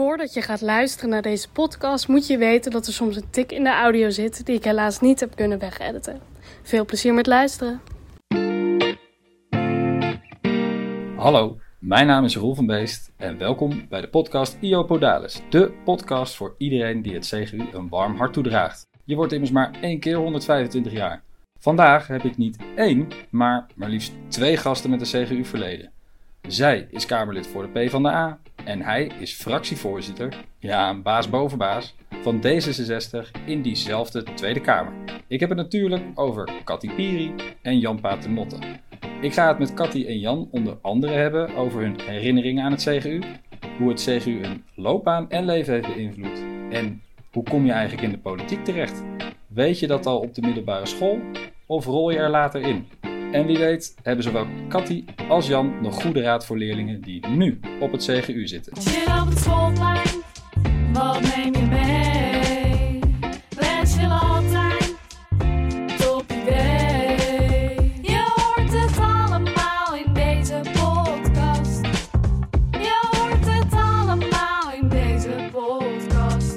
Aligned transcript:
Voordat 0.00 0.34
je 0.34 0.42
gaat 0.42 0.60
luisteren 0.60 1.10
naar 1.10 1.22
deze 1.22 1.50
podcast, 1.50 2.08
moet 2.08 2.26
je 2.26 2.38
weten 2.38 2.70
dat 2.70 2.86
er 2.86 2.92
soms 2.92 3.16
een 3.16 3.30
tik 3.30 3.52
in 3.52 3.64
de 3.64 3.72
audio 3.72 4.10
zit 4.10 4.46
die 4.46 4.56
ik 4.56 4.64
helaas 4.64 5.00
niet 5.00 5.20
heb 5.20 5.36
kunnen 5.36 5.58
wegediten. 5.58 6.20
Veel 6.62 6.84
plezier 6.84 7.14
met 7.14 7.26
luisteren. 7.26 7.80
Hallo, 11.16 11.58
mijn 11.78 12.06
naam 12.06 12.24
is 12.24 12.36
Roel 12.36 12.54
van 12.54 12.66
Beest 12.66 13.12
en 13.16 13.38
welkom 13.38 13.86
bij 13.88 14.00
de 14.00 14.08
podcast 14.08 14.56
IO 14.60 14.84
Podalis. 14.84 15.40
De 15.50 15.72
podcast 15.84 16.36
voor 16.36 16.54
iedereen 16.58 17.02
die 17.02 17.14
het 17.14 17.26
CGU 17.26 17.62
een 17.72 17.88
warm 17.88 18.16
hart 18.16 18.32
toedraagt. 18.32 18.88
Je 19.04 19.16
wordt 19.16 19.32
immers 19.32 19.50
maar 19.50 19.70
één 19.80 20.00
keer 20.00 20.16
125 20.16 20.92
jaar. 20.92 21.22
Vandaag 21.58 22.06
heb 22.06 22.24
ik 22.24 22.36
niet 22.36 22.58
één, 22.76 23.08
maar 23.30 23.66
maar 23.74 23.88
liefst 23.88 24.12
twee 24.28 24.56
gasten 24.56 24.90
met 24.90 25.00
een 25.00 25.24
CGU-verleden. 25.24 25.92
Zij 26.48 26.88
is 26.90 27.06
Kamerlid 27.06 27.46
voor 27.46 27.62
de 27.62 27.68
PvdA 27.68 28.38
en 28.64 28.82
hij 28.82 29.10
is 29.18 29.32
fractievoorzitter, 29.32 30.34
ja, 30.58 31.00
baas 31.00 31.30
boven 31.30 31.58
baas, 31.58 31.94
van 32.22 32.44
D66 32.46 33.44
in 33.46 33.62
diezelfde 33.62 34.22
Tweede 34.22 34.60
Kamer. 34.60 34.92
Ik 35.26 35.40
heb 35.40 35.48
het 35.48 35.58
natuurlijk 35.58 36.02
over 36.14 36.48
Cathy 36.64 36.90
Piri 36.94 37.34
en 37.62 37.78
Jan 37.78 38.00
Paternotte. 38.00 38.56
Ik 39.20 39.32
ga 39.32 39.48
het 39.48 39.58
met 39.58 39.74
Cathy 39.74 40.06
en 40.06 40.18
Jan 40.18 40.48
onder 40.50 40.78
andere 40.82 41.12
hebben 41.12 41.54
over 41.54 41.80
hun 41.80 42.00
herinneringen 42.00 42.64
aan 42.64 42.72
het 42.72 42.82
CGU, 42.82 43.20
hoe 43.78 43.88
het 43.88 44.00
CGU 44.00 44.42
hun 44.42 44.64
loopbaan 44.74 45.30
en 45.30 45.44
leven 45.44 45.72
heeft 45.72 45.94
beïnvloed 45.94 46.42
en 46.70 47.02
hoe 47.32 47.42
kom 47.42 47.66
je 47.66 47.72
eigenlijk 47.72 48.02
in 48.02 48.10
de 48.10 48.18
politiek 48.18 48.64
terecht. 48.64 49.02
Weet 49.46 49.78
je 49.78 49.86
dat 49.86 50.06
al 50.06 50.18
op 50.18 50.34
de 50.34 50.40
middelbare 50.40 50.86
school 50.86 51.20
of 51.66 51.84
rol 51.84 52.10
je 52.10 52.18
er 52.18 52.30
later 52.30 52.60
in? 52.60 52.86
En 53.32 53.46
wie 53.46 53.58
weet 53.58 53.94
hebben 54.02 54.24
zowel 54.24 54.46
Cathy 54.68 55.04
als 55.28 55.46
Jan 55.46 55.80
nog 55.82 56.02
goede 56.02 56.20
raad 56.20 56.46
voor 56.46 56.58
leerlingen 56.58 57.00
die 57.00 57.26
nu 57.26 57.60
op 57.80 57.92
het 57.92 58.02
CGU 58.02 58.46
zitten. 58.46 58.76
Chill 58.76 59.20
op 59.20 59.28
het 59.28 59.38
schoolplein, 59.38 60.08
wat 60.92 61.20
neem 61.20 61.54
je 61.54 61.66
mee? 61.66 62.98
Wens 63.56 63.94
je 63.94 64.06
altijd, 64.06 64.94
top 65.98 66.24
idee. 66.30 67.92
Je 68.02 68.32
hoort 68.34 68.72
het 68.72 68.98
allemaal 68.98 69.96
in 70.04 70.14
deze 70.14 70.60
podcast. 70.72 71.80
Je 72.70 73.08
hoort 73.10 73.46
het 73.54 73.72
allemaal 73.72 74.72
in 74.80 74.88
deze 74.88 75.48
podcast. 75.52 76.56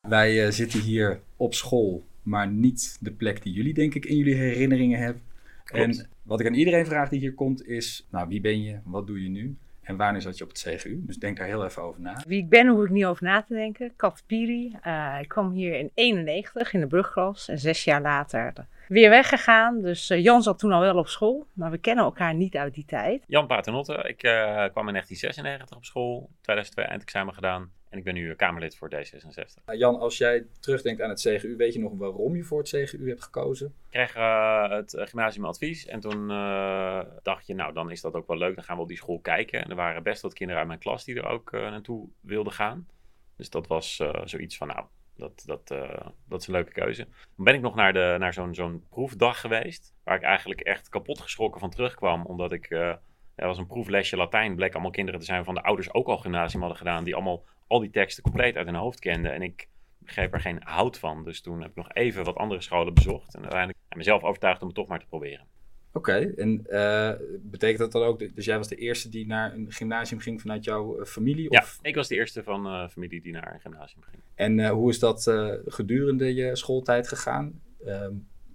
Wij 0.00 0.44
eh, 0.44 0.52
zitten 0.52 0.80
hier 0.80 1.20
op 1.36 1.54
school, 1.54 2.04
maar 2.28 2.48
niet 2.48 2.96
de 3.00 3.12
plek 3.12 3.42
die 3.42 3.52
jullie 3.52 3.74
denk 3.74 3.94
ik 3.94 4.04
in 4.04 4.16
jullie 4.16 4.34
herinneringen 4.34 4.98
hebben. 4.98 5.22
Klopt. 5.64 5.98
En 5.98 6.08
wat 6.22 6.40
ik 6.40 6.46
aan 6.46 6.54
iedereen 6.54 6.86
vraag 6.86 7.08
die 7.08 7.20
hier 7.20 7.34
komt 7.34 7.66
is, 7.66 8.06
nou 8.10 8.28
wie 8.28 8.40
ben 8.40 8.62
je, 8.62 8.78
wat 8.84 9.06
doe 9.06 9.22
je 9.22 9.28
nu 9.28 9.56
en 9.82 9.96
wanneer 9.96 10.20
zat 10.20 10.38
je 10.38 10.44
op 10.44 10.50
het 10.50 10.58
CGU? 10.58 11.00
Dus 11.06 11.16
denk 11.16 11.36
daar 11.36 11.46
heel 11.46 11.64
even 11.64 11.82
over 11.82 12.00
na. 12.00 12.22
Wie 12.26 12.42
ik 12.42 12.48
ben, 12.48 12.66
hoef 12.66 12.84
ik 12.84 12.90
niet 12.90 13.04
over 13.04 13.24
na 13.24 13.42
te 13.42 13.54
denken. 13.54 13.92
Kat 13.96 14.22
Piri. 14.26 14.76
Eh, 14.82 15.18
ik 15.20 15.28
kwam 15.28 15.50
hier 15.52 15.78
in 15.78 15.90
91 15.94 16.72
in 16.72 16.80
de 16.80 16.86
brugklas 16.86 17.48
en 17.48 17.58
zes 17.58 17.84
jaar 17.84 18.02
later 18.02 18.52
weer 18.88 19.10
weggegaan. 19.10 19.82
Dus 19.82 20.10
eh, 20.10 20.22
Jan 20.22 20.42
zat 20.42 20.58
toen 20.58 20.72
al 20.72 20.80
wel 20.80 20.96
op 20.96 21.08
school, 21.08 21.46
maar 21.52 21.70
we 21.70 21.78
kennen 21.78 22.04
elkaar 22.04 22.34
niet 22.34 22.56
uit 22.56 22.74
die 22.74 22.84
tijd. 22.84 23.24
Jan 23.26 23.46
Paternotte. 23.46 23.92
Ik 23.92 24.22
eh, 24.22 24.32
kwam 24.72 24.86
in 24.86 24.92
1996 24.92 25.76
op 25.76 25.84
school, 25.84 26.30
2002 26.40 26.84
eindexamen 26.84 27.34
gedaan. 27.34 27.70
En 27.90 27.98
ik 27.98 28.04
ben 28.04 28.14
nu 28.14 28.30
eh, 28.30 28.36
Kamerlid 28.36 28.76
voor 28.76 28.90
D66. 28.94 29.64
Nou, 29.64 29.78
Jan, 29.78 29.98
als 29.98 30.18
jij 30.18 30.46
terugdenkt 30.60 31.00
aan 31.02 31.08
het 31.08 31.20
CGU, 31.20 31.56
weet 31.56 31.72
je 31.72 31.80
nog 31.80 31.92
waarom 31.96 32.36
je 32.36 32.42
voor 32.42 32.58
het 32.58 32.68
CGU 32.68 33.08
hebt 33.08 33.22
gekozen? 33.22 33.66
Ik 33.66 33.90
kreeg 33.90 34.14
eh, 34.14 34.70
het 34.70 34.94
eh, 34.94 35.06
gymnasium 35.06 35.44
advies 35.44 35.86
en 35.86 36.00
toen 36.00 36.30
eh, 36.30 37.00
dacht 37.22 37.46
je, 37.46 37.54
nou 37.54 37.72
dan 37.72 37.90
is 37.90 38.00
dat 38.00 38.14
ook 38.14 38.26
wel 38.26 38.36
leuk. 38.36 38.54
Dan 38.54 38.64
gaan 38.64 38.76
we 38.76 38.82
op 38.82 38.88
die 38.88 38.96
school 38.96 39.20
kijken. 39.20 39.64
En 39.64 39.70
er 39.70 39.76
waren 39.76 40.02
best 40.02 40.22
wat 40.22 40.32
kinderen 40.32 40.58
uit 40.58 40.68
mijn 40.68 40.80
klas 40.80 41.04
die 41.04 41.16
er 41.16 41.26
ook 41.26 41.52
eh, 41.52 41.60
naartoe 41.60 42.08
wilden 42.20 42.52
gaan. 42.52 42.88
Dus 43.36 43.50
dat 43.50 43.66
was 43.66 43.98
eh, 44.00 44.20
zoiets 44.24 44.56
van, 44.56 44.66
nou, 44.66 44.84
dat, 45.16 45.42
dat, 45.46 45.70
eh, 45.70 46.06
dat 46.28 46.40
is 46.40 46.46
een 46.46 46.52
leuke 46.52 46.72
keuze. 46.72 47.04
Dan 47.36 47.44
ben 47.44 47.54
ik 47.54 47.60
nog 47.60 47.74
naar, 47.74 47.92
de, 47.92 48.16
naar 48.18 48.32
zo'n 48.32 48.54
zo'n 48.54 48.84
proefdag 48.88 49.40
geweest. 49.40 49.94
Waar 50.04 50.16
ik 50.16 50.22
eigenlijk 50.22 50.60
echt 50.60 50.88
kapot 50.88 51.20
geschrokken 51.20 51.60
van 51.60 51.70
terugkwam. 51.70 52.26
Omdat 52.26 52.52
ik, 52.52 52.70
eh 52.70 52.94
er 53.34 53.46
was 53.46 53.58
een 53.58 53.66
proeflesje 53.66 54.16
Latijn. 54.16 54.54
Bleek 54.54 54.72
allemaal 54.72 54.90
kinderen 54.90 55.20
te 55.20 55.26
zijn 55.26 55.44
van 55.44 55.54
de 55.54 55.62
ouders 55.62 55.94
ook 55.94 56.06
al 56.06 56.16
gymnasium 56.16 56.60
hadden 56.60 56.78
gedaan. 56.78 57.04
Die 57.04 57.14
allemaal 57.14 57.44
al 57.68 57.80
die 57.80 57.90
teksten 57.90 58.22
compleet 58.22 58.56
uit 58.56 58.66
hun 58.66 58.74
hoofd 58.74 58.98
kenden. 58.98 59.32
En 59.32 59.42
ik 59.42 59.68
begreep 59.98 60.32
er 60.32 60.40
geen 60.40 60.60
hout 60.62 60.98
van. 60.98 61.24
Dus 61.24 61.40
toen 61.40 61.60
heb 61.60 61.70
ik 61.70 61.76
nog 61.76 61.92
even 61.92 62.24
wat 62.24 62.36
andere 62.36 62.60
scholen 62.60 62.94
bezocht. 62.94 63.34
En 63.34 63.40
uiteindelijk 63.40 63.78
heb 63.78 63.90
ik 63.90 63.96
mezelf 63.96 64.22
overtuigd 64.22 64.60
om 64.60 64.66
het 64.66 64.76
toch 64.76 64.86
maar 64.86 65.00
te 65.00 65.06
proberen. 65.06 65.46
Oké, 65.92 66.32
en 66.36 66.66
eh, 66.66 67.12
betekent 67.40 67.78
dat 67.78 67.92
dan 67.92 68.02
ook, 68.02 68.34
dus 68.34 68.44
jij 68.44 68.56
was 68.56 68.68
de 68.68 68.76
eerste 68.76 69.08
die 69.08 69.26
naar 69.26 69.54
een 69.54 69.72
gymnasium 69.72 70.20
ging 70.20 70.40
vanuit 70.40 70.64
jouw 70.64 70.98
eh, 70.98 71.06
familie? 71.06 71.46
Ja, 71.50 71.60
Of, 71.60 71.78
ik 71.82 71.94
was 71.94 72.08
de 72.08 72.14
eerste 72.14 72.42
van 72.42 72.66
eh 72.66 72.88
familie 72.88 73.20
die 73.20 73.32
naar 73.32 73.54
een 73.54 73.60
gymnasium 73.60 74.02
ging. 74.02 74.22
En 74.34 74.68
hoe 74.68 74.90
is 74.90 74.98
dat 74.98 75.22
gedurende 75.66 76.34
je 76.34 76.56
schooltijd 76.56 77.08
gegaan? 77.08 77.60
Ehm, 77.84 78.12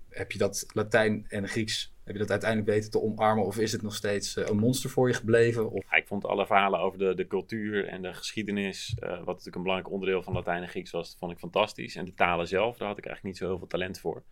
heb 0.09 0.31
je 0.31 0.37
dat 0.37 0.65
Latijn 0.73 1.25
en 1.29 1.47
Grieks, 1.47 1.92
heb 2.03 2.13
je 2.13 2.21
dat 2.21 2.31
uiteindelijk 2.31 2.69
weten 2.69 2.91
te 2.91 3.01
omarmen? 3.01 3.45
Of 3.45 3.57
is 3.57 3.71
het 3.71 3.81
nog 3.81 3.95
steeds 3.95 4.37
eh, 4.37 4.45
een 4.47 4.57
monster 4.57 4.89
voor 4.89 5.07
je 5.07 5.13
gebleven? 5.13 5.71
Of, 5.71 5.83
Ja, 5.89 5.97
ik 5.97 6.07
vond 6.07 6.25
alle 6.25 6.45
verhalen 6.45 6.79
over 6.79 6.99
de, 6.99 7.15
de 7.15 7.27
cultuur 7.27 7.87
en 7.87 8.01
de 8.01 8.13
geschiedenis, 8.13 8.95
eh, 8.99 9.09
wat 9.09 9.25
natuurlijk 9.25 9.55
een 9.55 9.61
belangrijk 9.61 9.93
onderdeel 9.93 10.23
van 10.23 10.33
Latijn 10.33 10.61
en 10.61 10.69
Grieks 10.69 10.91
was, 10.91 11.15
vond 11.19 11.31
ik 11.31 11.37
fantastisch. 11.37 11.95
En 11.95 12.05
de 12.05 12.13
talen 12.13 12.47
zelf, 12.47 12.77
daar 12.77 12.87
had 12.87 12.97
ik 12.97 13.05
eigenlijk 13.05 13.35
niet 13.35 13.43
zo 13.43 13.49
heel 13.49 13.57
veel 13.57 13.67
talent 13.67 13.99
voor. 13.99 14.23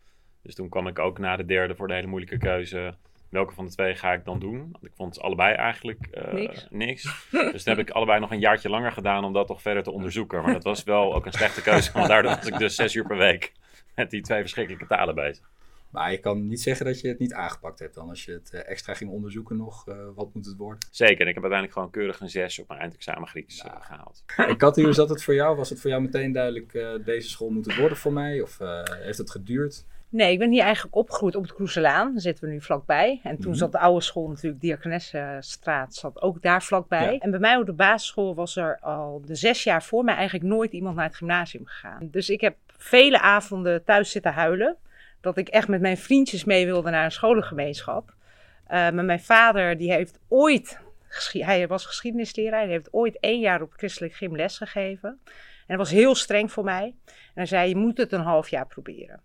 Dus 0.42 0.56
toen 0.56 0.70
kwam 0.70 0.88
ik 0.88 1.00
ook 1.00 1.18
na 1.18 1.36
de 1.36 1.46
derde 1.46 1.76
voor 1.76 1.88
de 1.88 1.94
hele 1.94 2.08
moeilijke 2.08 2.38
keuze. 2.38 2.96
Welke 3.30 3.54
van 3.54 3.66
de 3.66 3.72
twee 3.72 3.96
ga 3.96 4.14
ik 4.14 4.26
dan 4.26 4.40
doen? 4.40 4.58
Want 4.72 4.86
ik 4.86 4.92
vond 4.96 5.16
ze 5.16 5.22
allebei 5.22 5.56
eigenlijk 5.56 6.06
eh, 6.06 6.34
Niks. 6.34 6.68
niks. 6.86 7.30
Dus 7.32 7.64
toen 7.64 7.76
heb 7.76 7.88
ik 7.88 7.94
allebei 7.94 8.20
nog 8.20 8.32
een 8.32 8.40
jaartje 8.40 8.70
langer 8.70 8.92
gedaan 8.92 9.24
om 9.24 9.34
dat 9.34 9.48
toch 9.48 9.62
verder 9.62 9.84
te 9.84 9.92
onderzoeken. 9.92 10.44
Maar 10.44 10.54
dat 10.54 10.64
was 10.64 10.84
wel 10.84 11.14
ook 11.14 11.26
een 11.26 11.32
slechte 11.32 11.62
keuze, 11.62 11.92
want 11.92 12.08
daardoor 12.08 12.36
was 12.36 12.48
ik 12.48 12.58
dus 12.58 12.76
zes 12.76 12.96
uur 12.96 13.08
per 13.08 13.18
week 13.18 13.52
met 13.96 14.10
die 14.10 14.22
twee 14.22 14.42
verschrikkelijke 14.42 14.88
talen 14.88 15.16
bezig. 15.16 15.50
Maar 15.92 16.12
je 16.12 16.18
kan 16.18 16.48
niet 16.48 16.62
zeggen 16.62 16.86
dat 16.86 17.00
je 17.02 17.08
het 17.08 17.20
niet 17.20 17.34
aangepakt 17.34 17.80
hebt 17.80 17.96
dan 17.96 18.10
als 18.10 18.26
je 18.26 18.32
het 18.32 18.54
eh, 18.54 18.70
extra 18.70 18.94
ging 18.94 19.10
onderzoeken 19.12 19.58
nog. 19.58 19.88
eh, 19.88 19.96
wat 20.16 20.34
moet 20.34 20.46
het 20.46 20.58
worden? 20.58 20.88
Zeker, 20.92 21.22
en 21.22 21.28
ik 21.28 21.34
heb 21.34 21.44
uiteindelijk 21.44 21.74
gewoon 21.74 21.90
keurig 21.90 22.20
een 22.20 22.30
zes 22.30 22.60
op 22.60 22.68
mijn 22.68 22.80
eindexamen 22.80 23.28
Grieks 23.28 23.62
eh, 23.62 23.72
gehaald. 23.80 24.24
En 24.38 24.58
Katty, 24.58 24.84
hoe 24.84 24.94
zat 24.94 25.10
het 25.10 25.24
voor 25.24 25.34
jou? 25.34 25.56
Was 25.56 25.70
het 25.70 25.80
voor 25.82 25.90
jou 25.90 26.02
meteen 26.02 26.32
duidelijk, 26.32 26.74
eh, 26.74 26.90
deze 27.06 27.30
school 27.30 27.50
moet 27.50 27.66
het 27.66 27.76
worden 27.78 27.98
voor 27.98 28.14
mij? 28.14 28.42
Of 28.42 28.60
eh, 28.60 28.82
heeft 28.84 29.18
het 29.18 29.32
geduurd? 29.32 29.86
Nee, 30.10 30.32
ik 30.32 30.40
ben 30.40 30.52
hier 30.52 30.62
eigenlijk 30.64 30.96
opgegroeid 30.96 31.36
op 31.36 31.44
het 31.44 31.54
Kroeselaan. 31.54 32.12
Daar 32.12 32.22
zitten 32.22 32.46
we 32.46 32.52
nu 32.52 32.62
vlakbij. 32.62 33.20
En 33.24 33.38
toen 33.40 33.50
Mhm. 33.50 33.60
zat 33.60 33.72
de 33.72 33.80
oude 33.80 34.02
school 34.04 34.28
natuurlijk, 34.28 34.62
Diakonessenstraat, 34.62 35.96
zat 35.96 36.22
ook 36.22 36.42
daar 36.42 36.64
vlakbij. 36.64 37.14
Ja. 37.14 37.20
En 37.20 37.32
bij 37.32 37.40
mij 37.40 37.56
op 37.58 37.66
de 37.66 37.74
basisschool 37.74 38.36
was 38.36 38.56
er 38.56 38.80
al 38.80 39.22
de 39.26 39.36
zes 39.36 39.64
jaar 39.64 39.84
voor 39.84 40.04
mij 40.04 40.16
eigenlijk 40.16 40.46
nooit 40.46 40.72
iemand 40.72 40.96
naar 40.96 41.06
het 41.06 41.16
gymnasium 41.16 41.66
gegaan. 41.66 42.08
Dus 42.12 42.30
ik 42.30 42.42
heb 42.42 42.56
vele 42.78 43.20
avonden 43.20 43.84
thuis 43.84 44.12
zitten 44.12 44.34
huilen. 44.34 44.76
Dat 45.22 45.38
ik 45.38 45.48
echt 45.48 45.68
met 45.68 45.82
mijn 45.82 45.98
vriendjes 45.98 46.44
mee 46.44 46.66
wilde 46.66 46.90
naar 46.90 47.06
een 47.06 47.12
scholengemeenschap. 47.12 48.14
Eh, 48.68 48.78
maar 48.78 49.06
mijn 49.06 49.20
vader, 49.20 49.78
die 49.78 49.92
heeft 49.92 50.20
ooit, 50.28 50.80
hij 51.32 51.68
was 51.68 51.86
geschiedenisleraar. 51.86 52.62
Hij 52.62 52.70
heeft 52.70 52.94
ooit 52.94 53.20
één 53.20 53.40
jaar 53.40 53.62
op 53.62 53.74
christelijk 53.76 54.14
gym 54.14 54.36
les 54.36 54.58
gegeven. 54.58 55.20
En 55.68 55.78
dat 55.78 55.78
was 55.78 55.92
heel 55.92 56.16
streng 56.16 56.52
voor 56.52 56.64
mij. 56.64 56.96
En 57.06 57.14
hij 57.34 57.46
zei, 57.46 57.70
je 57.70 57.76
moet 57.76 57.98
het 57.98 58.12
een 58.12 58.22
half 58.22 58.50
jaar 58.50 58.68
proberen. 58.68 59.22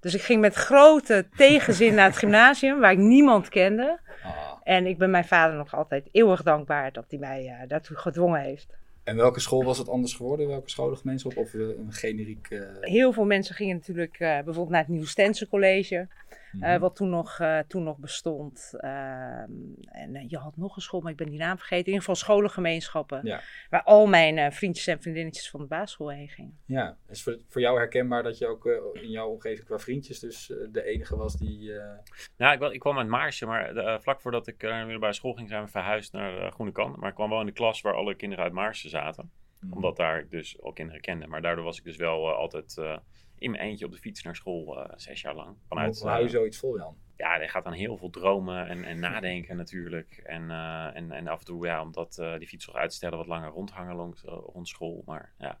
Dus 0.00 0.14
ik 0.14 0.22
ging 0.22 0.40
met 0.40 0.54
grote 0.54 1.26
tegenzin 1.36 1.94
naar 1.94 2.06
het 2.06 2.18
gymnasium, 2.24 2.80
waar 2.80 2.92
ik 2.92 2.98
niemand 2.98 3.48
kende. 3.48 4.00
Ah. 4.22 4.32
En 4.62 4.86
ik 4.86 4.98
ben 4.98 5.10
mijn 5.10 5.24
vader 5.24 5.56
nog 5.56 5.74
altijd 5.74 6.08
eeuwig 6.12 6.42
dankbaar 6.42 6.92
dat 6.92 7.04
hij 7.08 7.18
mij 7.18 7.46
eh, 7.46 7.68
daartoe 7.68 7.96
gedwongen 7.96 8.40
heeft. 8.40 8.78
En 9.10 9.16
welke 9.16 9.40
school 9.40 9.64
was 9.64 9.78
het 9.78 9.88
anders 9.88 10.14
geworden? 10.14 10.46
Welke 10.48 10.70
scholengemeenschap? 10.70 11.36
Of 11.36 11.54
eh, 11.54 11.60
een 11.60 11.92
generiek... 11.92 12.46
eh, 12.50 12.60
Heel 12.80 13.12
veel 13.12 13.24
mensen 13.24 13.54
gingen 13.54 13.76
natuurlijk 13.76 14.14
eh, 14.18 14.28
bijvoorbeeld 14.34 14.68
naar 14.68 14.80
het 14.80 14.88
Nieuw 14.88 15.04
Stense 15.04 15.48
College, 15.48 16.08
eh, 16.52 16.58
mhm. 16.70 16.78
wat 16.80 16.96
toen 16.96 17.08
nog, 17.10 17.38
eh, 17.38 17.58
toen 17.58 17.82
nog 17.82 17.98
bestond. 17.98 18.72
Ehm, 18.76 19.50
en 19.84 20.14
eh, 20.16 20.28
je 20.28 20.36
had 20.38 20.56
nog 20.56 20.76
een 20.76 20.82
school, 20.82 21.00
maar 21.00 21.10
ik 21.10 21.16
ben 21.16 21.28
die 21.30 21.38
naam 21.38 21.56
vergeten. 21.56 21.78
In 21.86 21.92
ieder 21.92 22.00
geval 22.00 22.14
scholengemeenschappen, 22.14 23.20
Ja. 23.24 23.40
waar 23.70 23.82
al 23.82 24.06
mijn 24.06 24.38
eh, 24.38 24.50
vriendjes 24.50 24.86
en 24.86 25.00
vriendinnetjes 25.02 25.50
van 25.50 25.60
de 25.60 25.66
basisschool 25.66 26.10
heen 26.10 26.28
gingen. 26.28 26.58
Ja, 26.64 26.96
is 27.08 27.22
voor, 27.22 27.38
voor 27.48 27.60
jou 27.60 27.78
herkenbaar 27.78 28.22
dat 28.22 28.38
je 28.38 28.46
ook 28.46 28.66
eh, 28.66 29.02
in 29.02 29.10
jouw 29.10 29.28
omgeving 29.28 29.66
qua 29.66 29.78
vriendjes 29.78 30.18
dus 30.20 30.50
eh, 30.50 30.56
de 30.72 30.82
enige 30.84 31.16
was 31.16 31.36
die... 31.36 31.72
eh, 31.78 31.98
Nou, 32.36 32.64
ik, 32.66 32.72
ik 32.72 32.80
kwam 32.80 32.98
uit 32.98 33.08
Maarsje, 33.08 33.46
maar 33.46 33.76
eh, 33.76 34.00
vlak 34.00 34.20
voordat 34.20 34.46
ik 34.46 34.62
eh, 34.62 34.68
naar 34.68 34.78
de 34.78 34.84
middelbare 34.84 35.12
school 35.14 35.32
ging, 35.32 35.48
zijn 35.48 35.64
we 35.64 35.70
verhuisd 35.70 36.12
naar 36.12 36.38
uh, 36.44 36.50
Groenekan. 36.50 36.94
Maar 36.98 37.08
ik 37.08 37.14
kwam 37.14 37.30
wel 37.30 37.40
in 37.40 37.46
de 37.46 37.52
klas 37.52 37.80
waar 37.80 37.94
alle 37.94 38.14
kinderen 38.14 38.44
uit 38.44 38.52
Maarsje 38.52 38.88
zaten. 38.88 39.30
Mhm. 39.60 39.72
Omdat 39.72 39.96
daar 39.96 40.18
ik 40.18 40.30
dus 40.30 40.62
al 40.62 40.72
kinderen 40.72 41.00
kende. 41.00 41.26
Maar 41.26 41.42
daardoor 41.42 41.64
was 41.64 41.78
ik 41.78 41.84
dus 41.84 41.96
wel 41.96 42.28
eh, 42.30 42.36
altijd 42.36 42.76
eh, 42.78 42.96
in 43.40 43.50
mijn 43.50 43.62
eentje 43.62 43.84
op 43.84 43.92
de 43.92 43.98
fiets 43.98 44.22
naar 44.22 44.36
school, 44.36 44.80
eh, 44.80 44.92
zes 44.96 45.20
jaar 45.20 45.34
lang. 45.34 45.56
Vanuit, 45.68 45.98
hoe 45.98 46.08
hou 46.08 46.20
je 46.20 46.26
eh, 46.26 46.32
zoiets 46.32 46.58
vol, 46.58 46.78
Jan? 46.78 46.96
ja, 47.16 47.40
je 47.40 47.48
gaat 47.48 47.64
dan 47.64 47.72
heel 47.72 47.96
veel 47.96 48.10
dromen 48.10 48.68
en, 48.68 48.84
en 48.84 49.00
nadenken 49.00 49.56
natuurlijk. 49.56 50.20
En, 50.24 50.50
eh, 50.50 50.96
en, 50.96 51.12
en 51.12 51.28
af 51.28 51.38
en 51.38 51.44
toe, 51.44 51.66
ja, 51.66 51.82
omdat 51.82 52.14
die 52.38 52.48
fiets 52.48 52.64
toch 52.64 52.74
uit 52.74 52.90
te 52.90 52.96
stellen, 52.96 53.18
wat 53.18 53.26
langer 53.26 53.50
rondhangen 53.50 54.14
rond 54.24 54.68
school. 54.68 55.02
Maar 55.06 55.32
ja. 55.38 55.60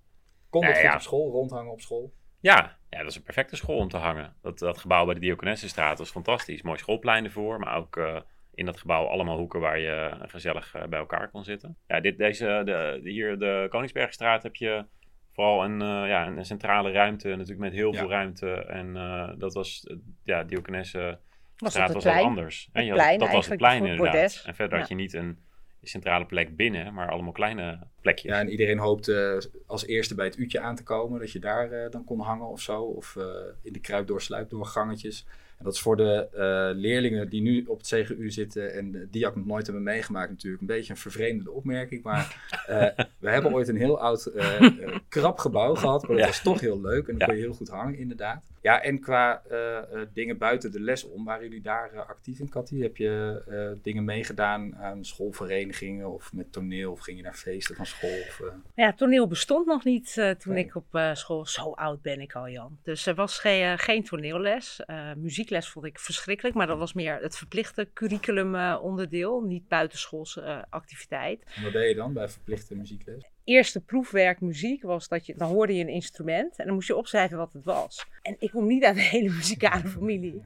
Kon 0.50 0.66
dat 0.66 0.80
ja. 0.80 0.94
op 0.94 1.00
school, 1.00 1.30
rondhangen 1.30 1.72
op 1.72 1.80
school? 1.80 2.12
Ja, 2.40 2.78
ja, 2.90 2.98
dat 2.98 3.08
is 3.08 3.16
een 3.16 3.22
perfecte 3.22 3.56
school 3.56 3.78
om 3.78 3.88
te 3.88 3.96
hangen. 3.96 4.36
Dat, 4.42 4.58
dat 4.58 4.78
gebouw 4.78 5.04
bij 5.04 5.14
de 5.14 5.20
Diakonessenstraat 5.20 5.98
was 5.98 6.10
fantastisch. 6.10 6.62
Mooi 6.62 6.78
schoolplein 6.78 7.24
ervoor, 7.24 7.58
maar 7.58 7.76
ook 7.76 8.22
in 8.54 8.64
dat 8.66 8.78
gebouw 8.78 9.06
allemaal 9.06 9.36
hoeken 9.36 9.60
waar 9.60 9.78
je 9.78 10.16
gezellig 10.20 10.72
bij 10.88 10.98
elkaar 10.98 11.30
kon 11.30 11.44
zitten. 11.44 11.76
Ja, 11.86 12.00
dit, 12.00 12.18
deze, 12.18 12.62
de, 12.64 13.00
de- 13.02 13.10
hier 13.10 13.38
de 13.38 13.66
Koningsbergstraat 13.68 14.42
heb 14.42 14.56
je 14.56 14.86
vooral 15.32 15.64
een, 15.64 15.80
eh, 15.82 16.08
ja, 16.08 16.26
een 16.26 16.44
centrale 16.44 16.90
ruimte, 16.92 17.28
natuurlijk 17.28 17.58
met 17.58 17.72
heel 17.72 17.92
Ja. 17.92 17.98
veel 17.98 18.08
ruimte. 18.08 18.50
En 18.52 18.96
eh, 18.96 19.30
dat 19.38 19.54
was, 19.54 19.84
eh, 19.86 19.96
ja, 20.24 20.44
Diokenesse 20.44 21.18
Was 21.56 21.70
straat 21.72 21.86
dat 21.92 22.02
was 22.02 22.12
plein? 22.12 22.24
anders. 22.26 22.64
Het 22.66 22.74
En 22.74 22.84
je 22.84 22.90
had- 22.90 22.98
plein 22.98 23.18
dat 23.18 23.32
was 23.32 23.46
het 23.46 23.56
plein 23.58 23.84
inderdaad. 23.84 24.12
bordes. 24.12 24.44
En 24.44 24.54
verder 24.54 24.78
had 24.78 24.88
je 24.88 24.94
niet 24.94 25.12
een 25.12 25.38
centrale 25.82 26.26
plek 26.26 26.56
binnen, 26.56 26.94
maar 26.94 27.10
allemaal 27.10 27.32
kleine 27.32 27.78
plekjes. 28.00 28.32
Ja, 28.32 28.38
en 28.40 28.48
iedereen 28.48 28.78
hoopte 28.78 29.42
als 29.66 29.86
eerste 29.86 30.14
bij 30.14 30.24
het 30.26 30.36
uurtje 30.38 30.60
aan 30.60 30.76
te 30.76 30.82
komen, 30.82 31.20
dat 31.20 31.32
je 31.32 31.38
daar 31.38 31.70
eh, 31.70 31.90
dan 31.90 32.04
kon 32.04 32.20
hangen 32.20 32.46
of 32.48 32.60
zo. 32.60 32.82
Of 32.82 33.16
eh, 33.16 33.24
in 33.62 33.72
de 33.72 33.80
kruip 33.80 34.06
door 34.06 34.20
sluipdoorgangetjes. 34.22 35.26
En 35.60 35.66
dat 35.66 35.74
is 35.74 35.80
voor 35.80 35.96
de 35.96 36.28
eh, 36.32 36.80
leerlingen 36.80 37.28
die 37.28 37.42
nu 37.42 37.64
op 37.66 37.78
het 37.78 37.86
CGU 37.86 38.30
zitten 38.30 38.74
en 38.74 39.08
die 39.10 39.26
ook 39.26 39.36
nog 39.36 39.46
nooit 39.46 39.66
hebben 39.66 39.82
meegemaakt 39.82 40.30
natuurlijk 40.30 40.60
een 40.60 40.66
beetje 40.66 40.92
een 40.92 40.98
vervreemdende 40.98 41.50
opmerking. 41.50 42.02
Maar 42.02 42.50
eh, 42.66 43.04
we 43.18 43.30
hebben 43.30 43.52
ooit 43.52 43.68
een 43.68 43.76
heel 43.76 44.00
oud 44.00 44.26
eh, 44.26 44.68
krap 45.08 45.38
gebouw 45.38 45.74
gehad, 45.74 46.08
maar 46.08 46.16
dat 46.16 46.26
was 46.26 46.42
toch 46.42 46.60
heel 46.60 46.80
leuk 46.80 47.08
en 47.08 47.18
dan 47.18 47.18
Ja. 47.18 47.24
kon 47.26 47.34
je 47.34 47.40
heel 47.40 47.52
goed 47.54 47.68
hangen 47.68 47.98
inderdaad. 47.98 48.44
Ja, 48.62 48.82
en 48.82 49.00
qua 49.00 49.42
eh, 49.48 49.76
eh, 49.78 50.08
dingen 50.12 50.38
buiten 50.38 50.72
de 50.72 50.80
les 50.80 51.04
om, 51.04 51.24
waren 51.24 51.42
jullie 51.42 51.62
daar 51.62 51.92
eh, 51.92 52.08
actief 52.08 52.38
in, 52.38 52.48
Cathy? 52.48 52.80
Heb 52.80 52.96
je 52.96 53.78
dingen 53.82 54.04
meegedaan 54.04 54.76
aan 54.76 55.04
schoolverenigingen 55.04 56.10
of 56.10 56.32
met 56.32 56.52
toneel? 56.52 56.92
Of 56.92 57.00
ging 57.00 57.16
je 57.16 57.22
naar 57.22 57.34
feesten 57.34 57.76
van 57.76 57.86
school? 57.86 58.10
Of, 58.10 58.42
Ja, 58.74 58.92
toneel 58.92 59.26
bestond 59.26 59.66
nog 59.66 59.84
niet 59.84 60.14
toen 60.38 60.52
Nee. 60.52 60.64
ik 60.64 60.74
op 60.74 61.10
school. 61.12 61.46
Zo 61.46 61.70
oud 61.70 62.02
ben 62.02 62.20
ik 62.20 62.32
al, 62.34 62.48
Jan. 62.48 62.78
Dus 62.82 63.06
er 63.06 63.14
was 63.14 63.38
geen, 63.38 63.78
geen 63.78 64.04
toneelles. 64.04 64.80
Muziekles 65.16 65.68
vond 65.68 65.86
ik 65.86 65.98
verschrikkelijk, 65.98 66.56
maar 66.56 66.66
dat 66.66 66.78
was 66.78 66.92
meer 66.92 67.18
het 67.20 67.36
verplichte 67.36 67.88
curriculum 67.94 68.74
onderdeel, 68.74 69.40
niet 69.40 69.68
buitenschoolse 69.68 70.66
activiteit. 70.70 71.44
En 71.56 71.62
wat 71.62 71.72
deed 71.72 71.88
je 71.88 71.94
dan 71.94 72.12
bij 72.12 72.28
verplichte 72.28 72.76
muziekles? 72.76 73.24
Eerste 73.50 73.80
proefwerk 73.80 74.40
muziek 74.40 74.82
was 74.82 75.08
dat 75.08 75.26
je, 75.26 75.34
dan 75.36 75.48
hoorde 75.48 75.76
je 75.76 75.82
een 75.82 75.88
instrument 75.88 76.56
en 76.56 76.64
dan 76.64 76.74
moest 76.74 76.88
je 76.88 76.96
opschrijven 76.96 77.36
wat 77.36 77.52
het 77.52 77.64
was. 77.64 78.06
En 78.22 78.36
ik 78.38 78.50
kom 78.50 78.66
niet 78.66 78.84
uit 78.84 78.96
een 78.96 79.02
hele 79.02 79.30
muzikale 79.30 79.88
familie. 79.98 80.42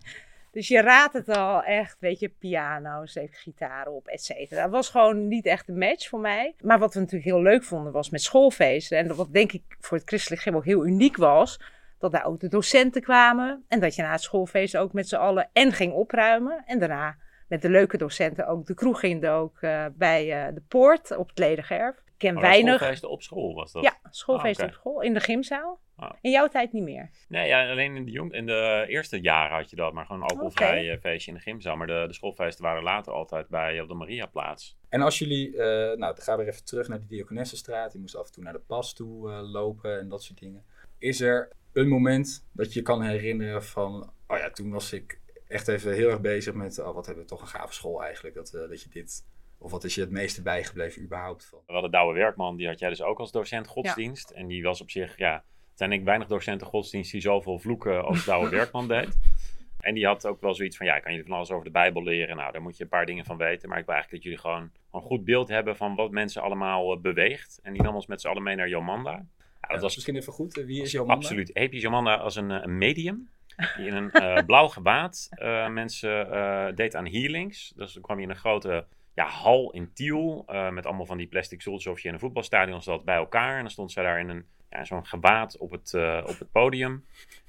Dus 0.51 0.69
je 0.69 0.81
raadt 0.81 1.13
het 1.13 1.29
al 1.29 1.63
echt, 1.63 1.97
weet 2.01 2.21
je, 2.21 2.29
piano, 2.29 3.07
steek 3.07 3.37
gitaar 3.37 3.87
op, 3.87 4.07
et 4.07 4.25
cetera. 4.25 4.63
Dat 4.63 4.71
was 4.71 4.89
gewoon 4.89 5.29
niet 5.29 5.47
echt 5.47 5.69
een 5.69 5.79
match 5.79 6.09
voor 6.09 6.21
mij. 6.21 6.55
Maar 6.63 6.79
wat 6.79 6.95
we 6.95 7.01
natuurlijk 7.01 7.31
heel 7.31 7.43
leuk 7.43 7.65
vonden 7.65 7.93
was 7.93 8.11
met 8.11 8.23
schoolfeesten. 8.23 8.99
En 8.99 9.17
wat 9.17 9.33
denk 9.33 9.53
ik 9.53 9.63
voor 9.81 9.97
het 9.97 10.09
christelijk 10.09 10.43
gym 10.43 10.57
ook 10.57 10.65
heel 10.65 10.87
uniek 10.87 11.17
was, 11.17 11.61
dat 11.99 12.13
daar 12.13 12.25
ook 12.25 12.41
de 12.41 12.49
docenten 12.49 13.03
kwamen. 13.03 13.65
En 13.69 13.81
dat 13.81 13.95
je 13.95 14.03
na 14.03 14.13
het 14.13 14.23
schoolfeest 14.23 14.77
ook 14.77 14.93
met 14.93 15.09
z'n 15.09 15.17
allen 15.17 15.49
en 15.53 15.73
ging 15.73 15.93
opruimen. 15.93 16.63
En 16.67 16.79
daarna 16.79 17.17
met 17.49 17.63
de 17.63 17.71
leuke 17.71 17.97
docenten 17.97 18.47
ook 18.47 18.67
de 18.67 18.75
kroeg 18.75 19.03
in 19.03 19.27
ook 19.29 19.59
eh, 19.61 19.85
bij 19.95 20.47
eh, 20.47 20.55
de 20.55 20.63
poort 20.69 21.17
op 21.17 21.29
het 21.29 21.39
Ledigerf. 21.39 22.04
Ken 22.17 22.37
Oh, 22.37 22.43
weinig. 22.43 22.75
schoolfeesten 22.77 23.11
op 23.11 23.23
school 23.23 23.55
was 23.55 23.73
dat? 23.73 23.83
Ja, 23.83 23.99
schoolfeest 24.11 24.61
Ah, 24.61 24.67
op 24.67 24.73
school, 24.73 25.01
in 25.01 25.15
de 25.15 25.21
gymzaal. 25.21 25.81
Ah. 25.97 26.11
In 26.21 26.31
jouw 26.31 26.49
tijd 26.49 26.73
niet 26.73 26.83
meer. 26.83 27.11
Nee, 27.29 27.47
ja, 27.49 27.71
alleen 27.71 27.97
in 27.97 28.05
de, 28.05 28.11
jong, 28.11 28.33
in 28.33 28.47
de 28.47 28.85
eerste 28.89 29.21
jaren 29.21 29.57
had 29.57 29.71
je 29.71 29.77
dat, 29.77 29.93
maar 29.93 30.07
gewoon 30.07 30.23
een 30.23 30.29
alcoholvrij 30.29 30.91
eh, 30.91 30.99
feestje 31.01 31.31
in 31.31 31.37
de 31.37 31.43
gymzaal. 31.43 31.77
Maar 31.77 31.87
de, 31.87 32.05
de 32.07 32.13
schoolfeesten 32.15 32.65
waren 32.65 32.83
later 32.83 33.13
altijd 33.13 33.49
bij 33.49 33.81
op 33.81 33.89
de 33.89 33.95
Mariaplaats. 33.95 34.77
En 34.89 35.01
als 35.01 35.19
jullie, 35.19 35.51
eh, 35.57 35.65
nou 35.99 35.99
dan 35.99 36.17
gaan 36.17 36.37
we 36.37 36.45
weer 36.45 36.53
even 36.53 36.65
terug 36.65 36.89
naar 36.89 36.99
die 36.99 37.09
Diakonessenstraat. 37.09 37.93
Je 37.93 37.99
moest 37.99 38.17
af 38.17 38.27
en 38.27 38.33
toe 38.33 38.43
naar 38.43 38.53
de 38.53 38.63
pas 38.67 38.93
toe 38.95 39.31
eh, 39.31 39.39
lopen 39.53 39.99
en 40.01 40.09
dat 40.09 40.23
soort 40.23 40.39
dingen. 40.39 40.65
Is 40.99 41.21
er 41.21 41.53
een 41.73 41.89
moment 41.89 42.47
dat 42.53 42.73
je 42.73 42.83
kan 42.83 43.03
herinneren 43.03 43.65
van, 43.65 44.13
oh 44.27 44.39
ja, 44.39 44.51
toen 44.51 44.71
was 44.71 44.93
ik 44.93 45.21
echt 45.49 45.69
even 45.69 45.93
heel 45.93 46.11
erg 46.11 46.21
bezig 46.21 46.55
met, 46.55 46.79
oh 46.79 46.95
wat 46.95 47.07
hebben 47.07 47.25
we 47.25 47.31
toch 47.31 47.41
een 47.41 47.47
gave 47.47 47.73
school 47.73 48.03
eigenlijk. 48.03 48.35
Dat, 48.35 48.55
eh, 48.55 48.69
dat 48.69 48.83
je 48.83 48.89
dit, 48.89 49.25
of 49.65 49.71
wat 49.71 49.85
is 49.85 49.95
je 49.95 50.01
het 50.01 50.11
meeste 50.11 50.43
bijgebleven 50.43 51.03
überhaupt 51.03 51.45
van? 51.47 51.59
We 51.67 51.73
hadden 51.73 51.91
Douwe 51.91 52.15
Werkman, 52.15 52.57
die 52.57 52.67
had 52.67 52.79
jij 52.79 52.89
dus 52.89 53.03
ook 53.03 53.19
als 53.19 53.33
docent 53.33 53.67
godsdienst. 53.67 54.31
En 54.31 54.47
die 54.47 54.63
was 54.63 54.81
op 54.81 54.91
zich, 54.91 55.19
ja, 55.19 55.35
er 55.35 55.43
zijn 55.75 55.89
denk 55.89 56.01
ik 56.01 56.09
weinig 56.09 56.29
docenten 56.29 56.67
godsdienst 56.67 57.13
die 57.13 57.21
zoveel 57.21 57.59
vloeken 57.59 58.05
als 58.05 58.25
Douwe 58.31 58.49
Werkman 58.49 58.89
deed. 58.89 59.19
En 59.81 59.95
die 59.95 60.07
had 60.07 60.27
ook 60.27 60.41
wel 60.41 60.55
zoiets 60.55 60.77
van, 60.77 60.87
ja, 60.87 60.97
ik 60.97 61.03
kan 61.03 61.13
jullie 61.13 61.27
van 61.27 61.37
alles 61.37 61.51
over 61.51 61.65
de 61.65 61.71
Bijbel 61.71 62.03
leren. 62.03 62.37
Nou, 62.37 62.53
daar 62.53 62.63
moet 62.63 62.77
je 62.77 62.83
een 62.83 62.89
paar 62.89 63.07
dingen 63.07 63.25
van 63.25 63.37
weten. 63.37 63.69
Maar 63.69 63.79
ik 63.79 63.85
wil 63.85 63.95
eigenlijk 63.95 64.25
dat 64.25 64.33
jullie 64.33 64.39
gewoon 64.39 64.71
een 64.93 65.09
goed 65.09 65.25
beeld 65.25 65.49
hebben 65.49 65.77
van 65.77 65.95
wat 65.95 66.11
mensen 66.11 66.43
allemaal 66.43 66.93
eh, 66.93 67.01
beweegt. 67.01 67.61
En 67.63 67.73
die 67.73 67.83
nam 67.83 67.95
ons 67.95 68.07
met 68.07 68.21
z'n 68.21 68.29
allen 68.29 68.43
mee 68.43 68.57
naar 68.57 68.69
Jomanda. 68.69 69.27
Ja, 69.61 69.69
dat 69.69 69.81
was 69.81 69.95
misschien 69.95 70.17
even 70.17 70.33
goed. 70.33 70.55
wie 70.55 70.83
is 70.83 70.93
jouw 70.93 71.07
Absoluut. 71.07 71.51
Heb 71.53 71.73
je 71.73 71.81
Jomanda 71.81 72.15
als 72.15 72.37
een, 72.37 72.51
een 72.51 72.79
medium? 72.79 73.29
Die 73.77 73.87
in 73.87 73.95
een 73.95 74.11
eh, 74.11 74.45
blauw 74.47 74.69
gewaad 74.69 75.29
eh, 75.31 75.69
mensen 75.69 76.31
eh, 76.31 76.67
deed 76.75 76.95
aan 76.95 77.07
healings. 77.07 77.73
Dus 77.77 77.93
dan 77.93 78.03
kwam 78.03 78.17
je 78.17 78.23
in 78.23 78.31
een 78.31 78.37
grote 78.37 78.87
ja, 79.15 79.27
hal 79.27 79.73
in 79.73 79.93
Tiel. 79.93 80.43
eh, 80.47 80.71
met 80.71 80.87
allemaal 80.87 81.07
van 81.07 81.17
die 81.17 81.27
plastic 81.27 81.63
je 82.01 82.09
in 82.09 82.15
een 82.15 82.21
voetbalstadion 82.21 82.83
zat 82.83 83.05
bij 83.05 83.17
elkaar. 83.17 83.55
En 83.55 83.61
dan 83.61 83.71
stond 83.71 83.93
zij 83.93 84.03
daar 84.03 84.21
in 84.21 84.29
een, 84.29 84.47
ja, 84.71 84.85
zo'n 84.85 85.07
gewaad 85.07 85.59
op 85.59 85.71
het, 85.71 85.95
eh, 85.95 86.23
op 86.27 86.39
het 86.39 86.51
podium. 86.53 87.05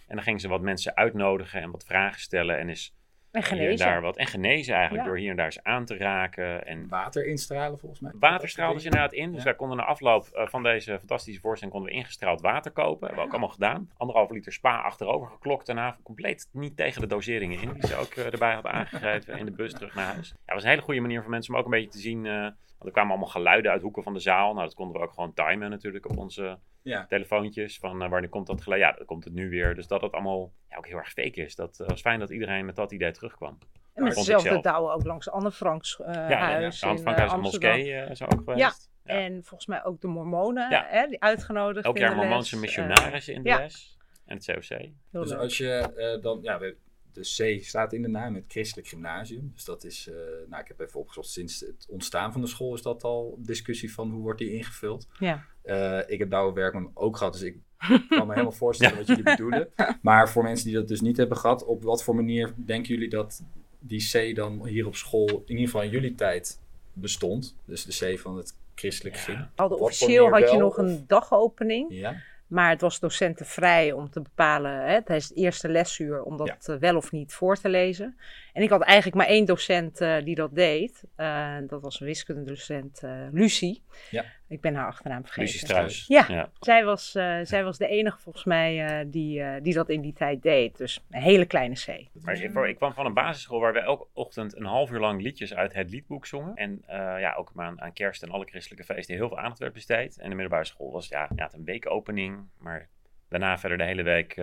En 0.07 0.15
dan 0.15 0.23
ging 0.23 0.41
ze 0.41 0.47
wat 0.47 0.61
mensen 0.61 0.95
uitnodigen 0.95 1.61
en 1.61 1.71
wat 1.71 1.85
vragen 1.85 2.19
stellen. 2.21 2.57
En 2.57 2.69
is 2.69 2.95
En 3.35 3.41
hier 3.43 3.51
en 3.51 3.63
genezen. 3.65 3.85
daar 3.87 4.01
wat. 4.01 4.17
En 4.17 4.25
genezen 4.25 4.73
eigenlijk 4.73 5.03
Ja. 5.03 5.09
door 5.09 5.19
hier 5.19 5.29
en 5.29 5.35
daar 5.35 5.45
eens 5.45 5.63
aan 5.63 5.85
te 5.85 5.97
raken. 5.97 6.65
En 6.65 6.87
Water 6.87 7.25
instralen 7.27 7.79
volgens 7.79 8.01
mij. 8.01 8.11
Water 8.19 8.49
straalde 8.49 8.73
dus 8.75 8.85
inderdaad 8.85 9.13
in. 9.13 9.27
Dus 9.29 9.37
Ja. 9.37 9.43
wij 9.43 9.55
konden 9.55 9.77
na 9.77 9.83
afloop 9.83 10.27
eh, 10.27 10.47
van 10.47 10.63
deze 10.63 10.97
fantastische 10.99 11.41
voorstelling 11.41 11.75
konden 11.75 11.93
we 11.93 11.97
ingestraald 11.99 12.41
water 12.41 12.71
kopen. 12.71 12.99
Hebben 13.07 13.17
we 13.17 13.23
ook 13.25 13.31
allemaal 13.31 13.49
gedaan. 13.53 13.89
Anderhalve 13.97 14.33
liter 14.33 14.53
spa 14.53 14.81
achterover 14.81 15.27
geklokt 15.27 15.65
daarna. 15.65 15.97
Compleet 16.03 16.49
niet 16.51 16.77
tegen 16.77 17.01
de 17.01 17.07
doseringen 17.07 17.61
in. 17.61 17.73
Die 17.73 17.87
ze 17.87 17.95
ook 17.95 18.13
eh, 18.13 18.31
erbij 18.33 18.53
hadden 18.53 18.71
aangegeven 18.71 19.37
in 19.37 19.45
de 19.45 19.51
bus 19.51 19.73
terug 19.73 19.95
naar 19.95 20.05
huis. 20.13 20.29
Ja, 20.29 20.35
het 20.45 20.53
was 20.53 20.63
een 20.63 20.69
hele 20.69 20.81
goede 20.81 20.99
manier 21.01 21.21
voor 21.21 21.31
mensen 21.31 21.53
om 21.53 21.59
ook 21.59 21.65
een 21.65 21.71
beetje 21.71 21.89
te 21.89 21.99
zien. 21.99 22.25
eh, 22.25 22.41
want 22.77 22.85
er 22.85 22.91
kwamen 22.91 23.11
allemaal 23.11 23.41
geluiden 23.41 23.71
uit 23.71 23.81
hoeken 23.81 24.03
van 24.03 24.13
de 24.13 24.19
zaal. 24.19 24.53
Nou, 24.53 24.65
dat 24.65 24.75
konden 24.75 24.97
we 25.01 25.07
ook 25.07 25.13
gewoon 25.13 25.33
timen 25.33 25.69
natuurlijk 25.69 26.09
op 26.09 26.17
onze 26.17 26.57
Ja. 26.85 27.05
telefoontjes. 27.05 27.77
Van 27.79 28.01
eh, 28.01 28.09
wanneer 28.09 28.29
komt 28.29 28.47
dat 28.47 28.61
geluid? 28.61 28.81
Ja, 28.81 28.91
dan 28.91 29.05
komt 29.05 29.23
het 29.23 29.33
nu 29.33 29.49
weer. 29.49 29.75
Dus 29.75 29.87
dat 29.87 30.01
het 30.01 30.11
allemaal 30.11 30.51
ja, 30.69 30.77
ook 30.77 30.87
heel 30.87 30.97
erg 30.97 31.09
fake 31.11 31.41
is. 31.41 31.55
Dat 31.55 31.79
eh, 31.79 31.87
was 31.87 32.01
fijn 32.01 32.19
dat 32.19 32.29
iedereen 32.29 32.65
met 32.65 32.75
dat 32.75 32.91
idee 32.91 33.11
terugkwam. 33.11 33.57
En 33.93 34.03
met 34.03 34.15
dezelfde 34.15 34.49
zelf. 34.49 34.61
douwen 34.61 34.93
ook 34.93 35.03
langs 35.05 35.29
Anne 35.29 35.51
Franks 35.51 35.99
eh, 35.99 36.13
Ja, 36.13 36.37
huis 36.37 36.81
eh, 36.81 36.89
Kruis 36.95 37.31
Amsterdam. 37.31 37.41
moskee 37.41 37.93
eh, 37.93 38.09
is 38.09 38.19
er 38.19 38.31
ook 38.33 38.41
geweest. 38.45 38.89
Ja. 39.03 39.13
En 39.13 39.43
volgens 39.43 39.65
mij 39.65 39.83
ook 39.85 40.01
de 40.01 40.07
mormonen, 40.07 40.69
Ja. 40.69 40.85
hè, 40.89 41.07
die 41.07 41.21
uitgenodigd 41.21 41.85
Elk 41.85 41.95
in 41.95 42.01
jaar. 42.01 42.15
Mormoonse 42.15 42.55
Eh, 42.55 42.61
missionarissen 42.61 43.33
in 43.33 43.43
de 43.43 43.49
ja. 43.49 43.57
les. 43.57 43.97
En 44.25 44.35
het 44.35 44.45
COC. 44.45 44.67
heel 44.67 44.91
Dus 45.11 45.29
leuk. 45.29 45.39
als 45.39 45.57
je 45.57 45.71
eh, 45.95 46.21
dan, 46.21 46.39
ja, 46.41 46.59
we- 46.59 46.77
de 47.15 47.57
C 47.57 47.63
staat 47.63 47.93
in 47.93 48.01
de 48.01 48.07
naam, 48.07 48.35
het 48.35 48.43
christelijk 48.47 48.87
gymnasium. 48.87 49.51
Dus 49.53 49.65
dat 49.65 49.83
is, 49.83 50.07
eh, 50.09 50.15
nou 50.49 50.61
ik 50.61 50.67
heb 50.67 50.79
even 50.79 50.99
opgezocht, 50.99 51.29
sinds 51.29 51.59
het 51.59 51.85
ontstaan 51.89 52.31
van 52.31 52.41
de 52.41 52.47
school 52.47 52.73
is 52.73 52.81
dat 52.81 53.03
al 53.03 53.35
discussie 53.39 53.93
van 53.93 54.11
hoe 54.11 54.21
wordt 54.21 54.39
die 54.39 54.51
ingevuld. 54.53 55.07
Ja. 55.19 55.45
Eh, 55.61 55.99
ik 56.07 56.19
heb 56.19 56.29
Douwe 56.29 56.53
Werkman 56.53 56.91
ook 56.93 57.17
gehad, 57.17 57.33
dus 57.33 57.41
ik 57.41 57.57
kan 58.09 58.27
me 58.27 58.31
helemaal 58.33 58.51
voorstellen 58.51 58.97
wat 58.97 59.07
jullie 59.07 59.23
bedoelen. 59.23 59.69
Maar 60.01 60.29
voor 60.29 60.43
mensen 60.43 60.65
die 60.65 60.75
dat 60.75 60.87
dus 60.87 61.01
niet 61.01 61.17
hebben 61.17 61.37
gehad, 61.37 61.65
op 61.65 61.83
wat 61.83 62.03
voor 62.03 62.15
manier 62.15 62.53
denken 62.55 62.93
jullie 62.93 63.09
dat 63.09 63.43
die 63.79 64.09
C 64.11 64.35
dan 64.35 64.65
hier 64.67 64.87
op 64.87 64.95
school, 64.95 65.27
in 65.27 65.41
ieder 65.45 65.65
geval 65.65 65.81
in 65.81 65.89
jullie 65.89 66.15
tijd, 66.15 66.59
bestond? 66.93 67.55
Dus 67.65 67.85
de 67.85 68.13
C 68.15 68.19
van 68.19 68.37
het 68.37 68.55
christelijk 68.75 69.15
Ja. 69.15 69.21
gym. 69.55 69.67
Officieel 69.71 70.29
had 70.29 70.51
je 70.51 70.57
nog 70.57 70.77
een 70.77 71.03
dagopening, 71.07 71.85
Ja, 71.89 72.15
maar 72.47 72.69
het 72.69 72.81
was 72.81 72.99
docentenvrij 72.99 73.91
om 73.91 74.09
te 74.09 74.21
bepalen 74.21 74.71
hè, 74.71 75.03
tijdens 75.03 75.29
het 75.29 75.37
eerste 75.37 75.69
lesuur 75.69 76.23
om 76.23 76.37
dat 76.37 76.67
eh, 76.69 76.75
wel 76.75 76.95
of 76.95 77.11
niet 77.11 77.33
voor 77.33 77.57
te 77.57 77.69
lezen. 77.69 78.17
En 78.53 78.63
ik 78.63 78.69
had 78.69 78.81
eigenlijk 78.81 79.17
maar 79.17 79.27
één 79.27 79.45
docent 79.45 80.01
eh, 80.01 80.23
die 80.23 80.35
dat 80.35 80.55
deed. 80.55 81.03
Eh, 81.15 81.55
dat 81.67 81.81
was 81.81 81.99
een 81.99 82.05
wiskundedocent, 82.05 83.01
Lucie. 83.31 83.83
Ja. 84.09 84.25
Ik 84.47 84.61
ben 84.61 84.75
haar 84.75 84.87
achternaam 84.87 85.21
vergeten. 85.21 85.43
Lucie 85.43 85.59
Struis. 85.59 86.07
Ja. 86.07 86.25
ja. 86.27 86.49
Zij 86.59 86.83
was, 86.83 87.15
eh, 87.15 87.39
zij 87.43 87.63
was 87.63 87.77
de 87.77 87.87
enige 87.87 88.19
volgens 88.19 88.43
mij 88.43 88.85
eh, 88.85 89.05
die, 89.07 89.41
eh, 89.41 89.61
die 89.61 89.73
dat 89.73 89.89
in 89.89 90.01
die 90.01 90.13
tijd 90.13 90.41
deed. 90.41 90.77
Dus 90.77 91.03
een 91.09 91.21
hele 91.21 91.45
kleine 91.45 91.75
C. 91.75 92.07
Maar 92.23 92.41
ik, 92.41 92.53
ik 92.53 92.75
kwam 92.75 92.93
van 92.93 93.05
een 93.05 93.13
basisschool 93.13 93.59
waar 93.59 93.73
we 93.73 93.79
elke 93.79 94.07
ochtend 94.13 94.55
een 94.55 94.65
half 94.65 94.91
uur 94.91 94.99
lang 94.99 95.21
liedjes 95.21 95.53
uit 95.53 95.73
het 95.73 95.89
liedboek 95.89 96.25
zongen. 96.25 96.55
En 96.55 96.83
ja, 97.19 97.33
ook 97.33 97.51
aan, 97.55 97.81
aan 97.81 97.93
kerst 97.93 98.23
en 98.23 98.29
alle 98.29 98.45
christelijke 98.45 98.93
feesten 98.93 99.15
heel 99.15 99.27
veel 99.27 99.39
aandacht 99.39 99.59
werd 99.59 99.73
besteed. 99.73 100.17
En 100.17 100.29
de 100.29 100.35
middelbare 100.35 100.65
school 100.65 100.91
was 100.91 101.07
ja, 101.07 101.29
ja, 101.35 101.49
een 101.53 101.63
weekopening. 101.63 102.49
Maar 102.57 102.89
daarna 103.29 103.57
verder 103.57 103.77
de 103.77 103.83
hele 103.83 104.03
week 104.03 104.35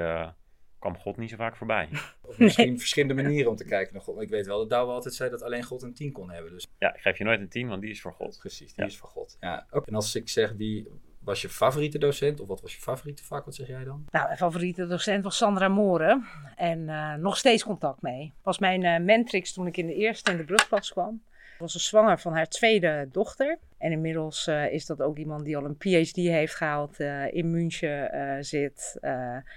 kwam 0.83 0.99
God 0.99 1.17
niet 1.17 1.31
zo 1.31 1.37
vaak 1.37 1.57
voorbij. 1.57 1.89
of 2.29 2.39
misschien 2.39 2.79
verschillende 2.79 3.23
manieren 3.23 3.51
om 3.51 3.57
te 3.57 3.65
kijken 3.65 3.93
naar 3.95 4.03
God. 4.03 4.21
Ik 4.21 4.29
weet 4.29 4.47
wel 4.47 4.59
dat 4.59 4.71
Douwe 4.71 4.93
altijd 4.93 5.15
zei 5.15 5.31
dat 5.31 5.43
alleen 5.43 5.63
God 5.63 5.83
een 5.83 5.95
10 5.95 6.13
kon 6.13 6.31
hebben. 6.31 6.53
Dus 6.53 6.67
Ja, 6.79 6.95
ik 6.95 7.01
geef 7.01 7.19
je 7.19 7.25
nooit 7.25 7.41
een 7.41 7.49
tien, 7.49 7.69
want 7.69 7.81
die 7.81 7.91
is 7.91 8.01
voor 8.01 8.13
God. 8.13 8.39
Precies, 8.39 8.75
die 8.75 8.85
Ja. 8.85 8.91
is 8.91 8.97
van 8.99 9.09
God. 9.09 9.37
Ja. 9.41 9.67
ook. 9.71 9.87
En 9.87 9.95
als 9.95 10.15
ik 10.15 10.29
zeg, 10.29 10.53
wie 10.53 10.89
was 11.21 11.43
je 11.43 11.49
favoriete 11.49 11.99
docent? 11.99 12.41
Of 12.41 12.49
wat 12.49 12.61
was 12.61 12.75
je 12.75 12.81
favoriete 12.81 13.25
vak? 13.25 13.45
Wat 13.45 13.55
zeg 13.55 13.67
jij 13.67 13.85
dan? 13.85 14.05
Nou, 14.11 14.27
mijn 14.27 14.37
favoriete 14.39 14.87
docent 14.87 15.25
was 15.25 15.37
Sandra 15.37 15.69
Moren. 15.69 16.25
En 16.57 16.89
eh, 16.89 17.15
nog 17.15 17.37
steeds 17.37 17.65
contact 17.65 18.03
mee. 18.03 18.33
Was 18.43 18.59
mijn 18.59 18.83
eh, 18.85 19.01
mentrix 19.01 19.53
toen 19.53 19.67
ik 19.67 19.77
in 19.77 19.87
de 19.87 19.95
eerste 19.95 20.31
en 20.31 20.37
de 20.37 20.45
brugklas 20.45 20.91
kwam. 20.91 21.23
Was 21.63 21.73
ze 21.73 21.79
zwanger 21.81 22.19
van 22.21 22.33
haar 22.33 22.49
tweede 22.49 23.09
dochter. 23.13 23.59
En 23.79 23.93
inmiddels 23.93 24.47
eh, 24.47 24.73
is 24.73 24.87
dat 24.87 25.03
ook 25.03 25.17
iemand 25.19 25.45
die 25.45 25.57
al 25.57 25.65
een 25.65 25.77
PhD 25.77 26.17
heeft 26.17 26.55
gehaald, 26.55 27.01
eh, 27.01 27.33
in 27.35 27.51
München 27.51 28.13
eh, 28.13 28.37
zit. 28.43 28.99
eh, 29.01 29.13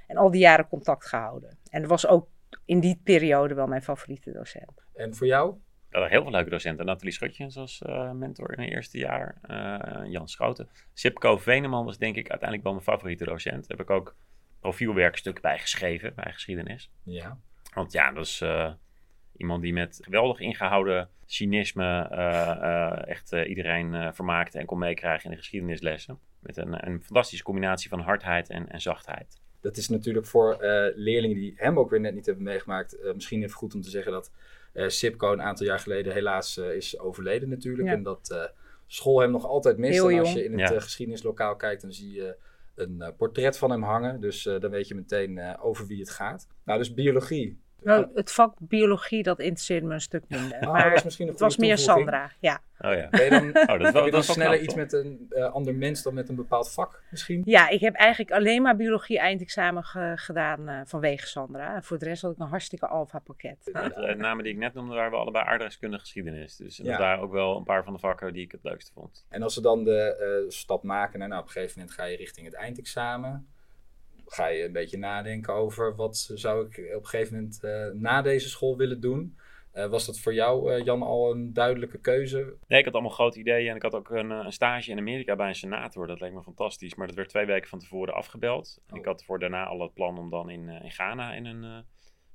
en 0.08 0.18
al 0.18 0.32
die 0.32 0.42
jaren 0.42 0.68
contact 0.68 1.06
gehouden. 1.06 1.58
En 1.70 1.82
dat 1.82 1.90
was 1.90 2.08
ook 2.08 2.28
in 2.66 2.80
die 2.80 3.00
periode 3.04 3.54
wel 3.54 3.68
mijn 3.68 3.84
favoriete 3.84 4.32
docent. 4.32 4.86
En 4.94 5.16
voor 5.16 5.28
jou? 5.28 5.56
heel 5.90 6.22
veel 6.22 6.32
leuke 6.32 6.50
docenten. 6.50 6.86
Nathalie 6.86 7.14
Schutjens 7.14 7.58
als 7.58 7.82
eh, 7.82 8.12
mentor 8.12 8.50
in 8.52 8.58
mijn 8.58 8.70
eerste 8.72 8.98
jaar. 8.98 9.38
eh, 9.42 10.12
Jan 10.12 10.28
Schoten. 10.28 10.70
Sipko 10.94 11.38
Veneman 11.38 11.86
was 11.86 11.98
denk 11.98 12.16
ik 12.16 12.30
uiteindelijk 12.30 12.64
wel 12.64 12.72
mijn 12.72 12.86
favoriete 12.86 13.26
docent. 13.26 13.68
Daar 13.68 13.78
heb 13.78 13.90
ik 13.90 13.90
ook 13.96 14.16
profielwerkstuk 14.60 15.42
bij 15.42 15.60
geschreven, 15.60 16.16
bij 16.16 16.32
geschiedenis. 16.32 16.92
Ja. 17.04 17.38
Want 17.74 17.92
ja, 17.92 18.12
dat 18.12 18.26
is 18.26 18.42
eh, 18.42 18.72
iemand 19.38 19.62
die 19.62 19.74
met 19.74 20.00
geweldig 20.02 20.40
ingehouden 20.40 21.10
cynisme 21.26 22.08
eh, 22.12 22.50
eh, 22.50 23.08
echt 23.08 23.32
eh, 23.32 23.50
iedereen 23.50 23.94
eh, 23.94 24.10
vermaakte 24.14 24.60
en 24.60 24.66
kon 24.66 24.80
meekrijgen 24.80 25.26
in 25.26 25.32
de 25.32 25.38
geschiedenislessen. 25.38 26.20
Met 26.40 26.58
een, 26.58 26.88
een 26.88 27.04
fantastische 27.04 27.44
combinatie 27.44 27.90
van 27.90 28.00
hardheid 28.00 28.50
en, 28.50 28.70
en 28.70 28.82
zachtheid. 28.82 29.40
Dat 29.62 29.78
is 29.78 29.90
natuurlijk 29.90 30.26
voor 30.26 30.54
eh, 30.54 30.96
leerlingen 30.96 31.36
die 31.36 31.54
hem 31.58 31.80
ook 31.80 31.90
weer 31.90 32.00
net 32.00 32.14
niet 32.14 32.26
hebben 32.26 32.44
meegemaakt, 32.44 32.98
misschien 33.14 33.44
even 33.44 33.56
goed 33.56 33.76
om 33.76 33.82
te 33.82 33.90
zeggen 33.90 34.12
dat 34.12 34.32
eh 34.74 34.88
Sipco 34.88 35.32
een 35.32 35.42
aantal 35.42 35.66
jaar 35.66 35.80
geleden 35.80 36.14
helaas 36.14 36.58
eh, 36.58 36.76
is 36.76 37.00
overleden 37.00 37.50
natuurlijk. 37.50 37.88
Ja. 37.88 37.94
En 37.94 38.04
dat 38.04 38.30
eh, 38.32 38.44
school 38.88 39.20
hem 39.20 39.32
nog 39.32 39.46
altijd 39.46 39.78
mist. 39.78 39.94
Heel 39.94 40.10
en 40.10 40.20
als 40.20 40.34
je 40.34 40.44
in 40.44 40.60
het 40.60 40.70
Ja. 40.70 40.80
geschiedenislokaal 40.80 41.56
kijkt, 41.56 41.82
dan 41.82 41.92
zie 41.94 42.12
je 42.14 42.36
een 42.76 43.02
eh, 43.02 43.10
portret 43.18 43.58
van 43.58 43.70
hem 43.72 43.84
hangen. 43.84 44.22
Dus 44.22 44.46
eh, 44.46 44.60
dan 44.60 44.72
weet 44.72 44.88
je 44.88 44.96
meteen 44.96 45.38
eh, 45.38 45.66
over 45.66 45.88
wie 45.88 46.00
het 46.00 46.10
gaat. 46.10 46.48
Nou, 46.66 46.80
dus 46.80 46.94
biologie. 46.94 47.60
Nou, 47.84 48.08
het 48.16 48.32
vak 48.32 48.54
biologie, 48.60 49.24
dat 49.24 49.40
interesseerde 49.40 49.88
me 49.88 49.94
een 49.94 50.02
stuk 50.02 50.24
minder. 50.28 50.60
Ah, 50.60 50.72
maar 50.72 51.02
misschien 51.04 51.26
een 51.26 51.32
het 51.32 51.42
was 51.42 51.58
meer. 51.58 51.78
Sandra, 51.78 52.32
ja. 52.40 52.62
Oh 52.80 52.94
ja. 52.94 53.08
Ben 53.10 53.24
je 53.24 53.30
dan, 53.30 53.48
Oh, 53.76 53.80
dat 53.84 53.94
wel, 53.94 54.06
je 54.06 54.12
dan 54.12 54.24
sneller 54.24 54.58
knap, 54.58 54.64
iets 54.64 54.74
toch? 54.74 54.84
met 54.84 54.94
een 54.94 55.26
eh, 55.30 55.52
ander 55.54 55.76
mens 55.76 56.04
dan 56.04 56.14
met 56.14 56.30
een 56.30 56.36
bepaald 56.36 56.72
vak 56.72 57.02
misschien? 57.12 57.42
Ja, 57.46 57.70
ik 57.70 57.80
heb 57.80 57.96
eigenlijk 57.96 58.32
alleen 58.32 58.62
maar 58.62 58.76
biologie 58.76 59.20
eindexamen 59.20 59.84
ge- 59.84 60.14
gedaan 60.16 60.68
eh, 60.70 60.82
vanwege 60.86 61.28
Sandra. 61.28 61.76
En 61.76 61.84
voor 61.84 61.98
de 62.00 62.06
rest 62.06 62.22
had 62.22 62.32
ik 62.32 62.40
een 62.40 62.48
hartstikke 62.48 62.88
alfa 62.88 63.20
pakket. 63.20 63.58
De 63.64 63.72
eh, 63.72 64.16
namen 64.16 64.44
die 64.44 64.54
ik 64.54 64.60
net 64.60 64.74
noemde 64.74 64.96
waren 64.96 65.12
we 65.12 65.18
allebei 65.18 65.46
aardrijkskunde 65.46 66.00
geschiedenis. 66.00 66.56
Dus 66.56 66.78
Ja. 66.78 66.98
daar 66.98 67.20
ook 67.20 67.32
wel 67.32 67.58
een 67.58 67.64
paar 67.64 67.84
van 67.84 67.94
de 67.94 68.00
vakken 68.00 68.34
die 68.34 68.44
ik 68.44 68.52
het 68.52 68.64
leukste 68.64 68.92
vond. 68.94 69.26
En 69.30 69.44
als 69.44 69.56
we 69.56 69.62
dan 69.62 69.84
de 69.84 70.16
eh, 70.46 70.52
stap 70.52 70.84
maken, 70.84 71.20
naar, 71.20 71.28
nou, 71.28 71.42
op 71.42 71.48
een 71.48 71.54
gegeven 71.54 71.80
moment 71.80 71.96
ga 71.98 72.04
je 72.06 72.18
richting 72.18 72.46
het 72.46 72.56
eindexamen. 72.56 73.48
Ga 74.26 74.48
je 74.48 74.64
een 74.64 74.72
beetje 74.72 74.98
nadenken 74.98 75.54
over 75.54 75.96
wat 75.96 76.32
zou 76.34 76.66
ik 76.66 76.96
op 76.96 77.02
een 77.02 77.08
gegeven 77.08 77.36
moment 77.36 77.64
eh, 77.64 77.88
na 77.94 78.22
deze 78.22 78.50
school 78.50 78.78
willen 78.78 79.00
doen. 79.02 79.38
Eh, 79.72 79.88
was 79.88 80.06
dat 80.06 80.20
voor 80.20 80.34
jou, 80.34 80.74
eh, 80.74 80.86
Jan, 80.86 81.02
al 81.02 81.32
een 81.32 81.54
duidelijke 81.54 82.00
keuze? 82.00 82.56
Nee, 82.68 82.80
ik 82.80 82.86
had 82.86 82.94
allemaal 82.94 83.12
grote 83.12 83.40
ideeën 83.40 83.70
en 83.70 83.76
ik 83.76 83.82
had 83.82 83.96
ook 83.96 84.10
een, 84.10 84.30
een 84.30 84.52
stage 84.52 84.92
in 84.92 84.98
Amerika 84.98 85.36
bij 85.36 85.48
een 85.48 85.56
senator. 85.56 86.08
Dat 86.08 86.20
leek 86.20 86.34
me 86.34 86.42
fantastisch, 86.44 86.96
maar 86.96 87.08
dat 87.08 87.16
werd 87.16 87.30
twee 87.30 87.46
weken 87.46 87.70
van 87.70 87.80
tevoren 87.80 88.14
afgebeld. 88.14 88.80
En 88.88 88.94
Oh. 88.94 89.00
ik 89.00 89.06
had 89.06 89.24
voor 89.24 89.40
daarna 89.40 89.66
al 89.66 89.82
het 89.82 89.94
plan 89.94 90.18
om 90.18 90.30
dan 90.30 90.50
in, 90.50 90.70
in 90.70 90.92
Ghana 90.92 91.34
in 91.34 91.46
een 91.46 91.86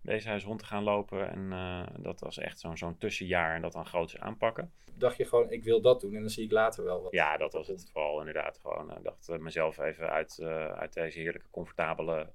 eh 0.04 0.10
weeshuis 0.10 0.44
rond 0.44 0.58
te 0.58 0.64
gaan 0.64 0.82
lopen. 0.82 1.30
En 1.30 1.52
eh, 1.52 2.02
dat 2.02 2.20
was 2.20 2.38
echt 2.38 2.60
zo'n 2.60 2.76
zo'n 2.76 2.98
tussenjaar 2.98 3.54
en 3.54 3.62
dat 3.62 3.72
dan 3.72 3.86
groots 3.86 4.18
aanpakken. 4.18 4.72
Dacht 4.94 5.16
je 5.16 5.24
gewoon, 5.24 5.50
ik 5.50 5.64
wil 5.64 5.80
dat 5.80 6.00
doen 6.00 6.14
en 6.14 6.20
dan 6.20 6.30
zie 6.30 6.44
ik 6.44 6.50
later 6.50 6.84
wel 6.84 7.02
wat. 7.02 7.12
Ja, 7.12 7.36
dat 7.36 7.52
was 7.52 7.66
het 7.66 7.90
vooral 7.92 8.18
inderdaad. 8.18 8.58
Gewoon, 8.58 8.96
ik 8.96 9.04
dacht 9.04 9.28
eh, 9.28 9.38
mezelf 9.38 9.78
even 9.78 10.10
uit, 10.10 10.38
eh, 10.38 10.66
uit 10.66 10.92
deze 10.92 11.18
heerlijke, 11.18 11.50
comfortabele 11.50 12.32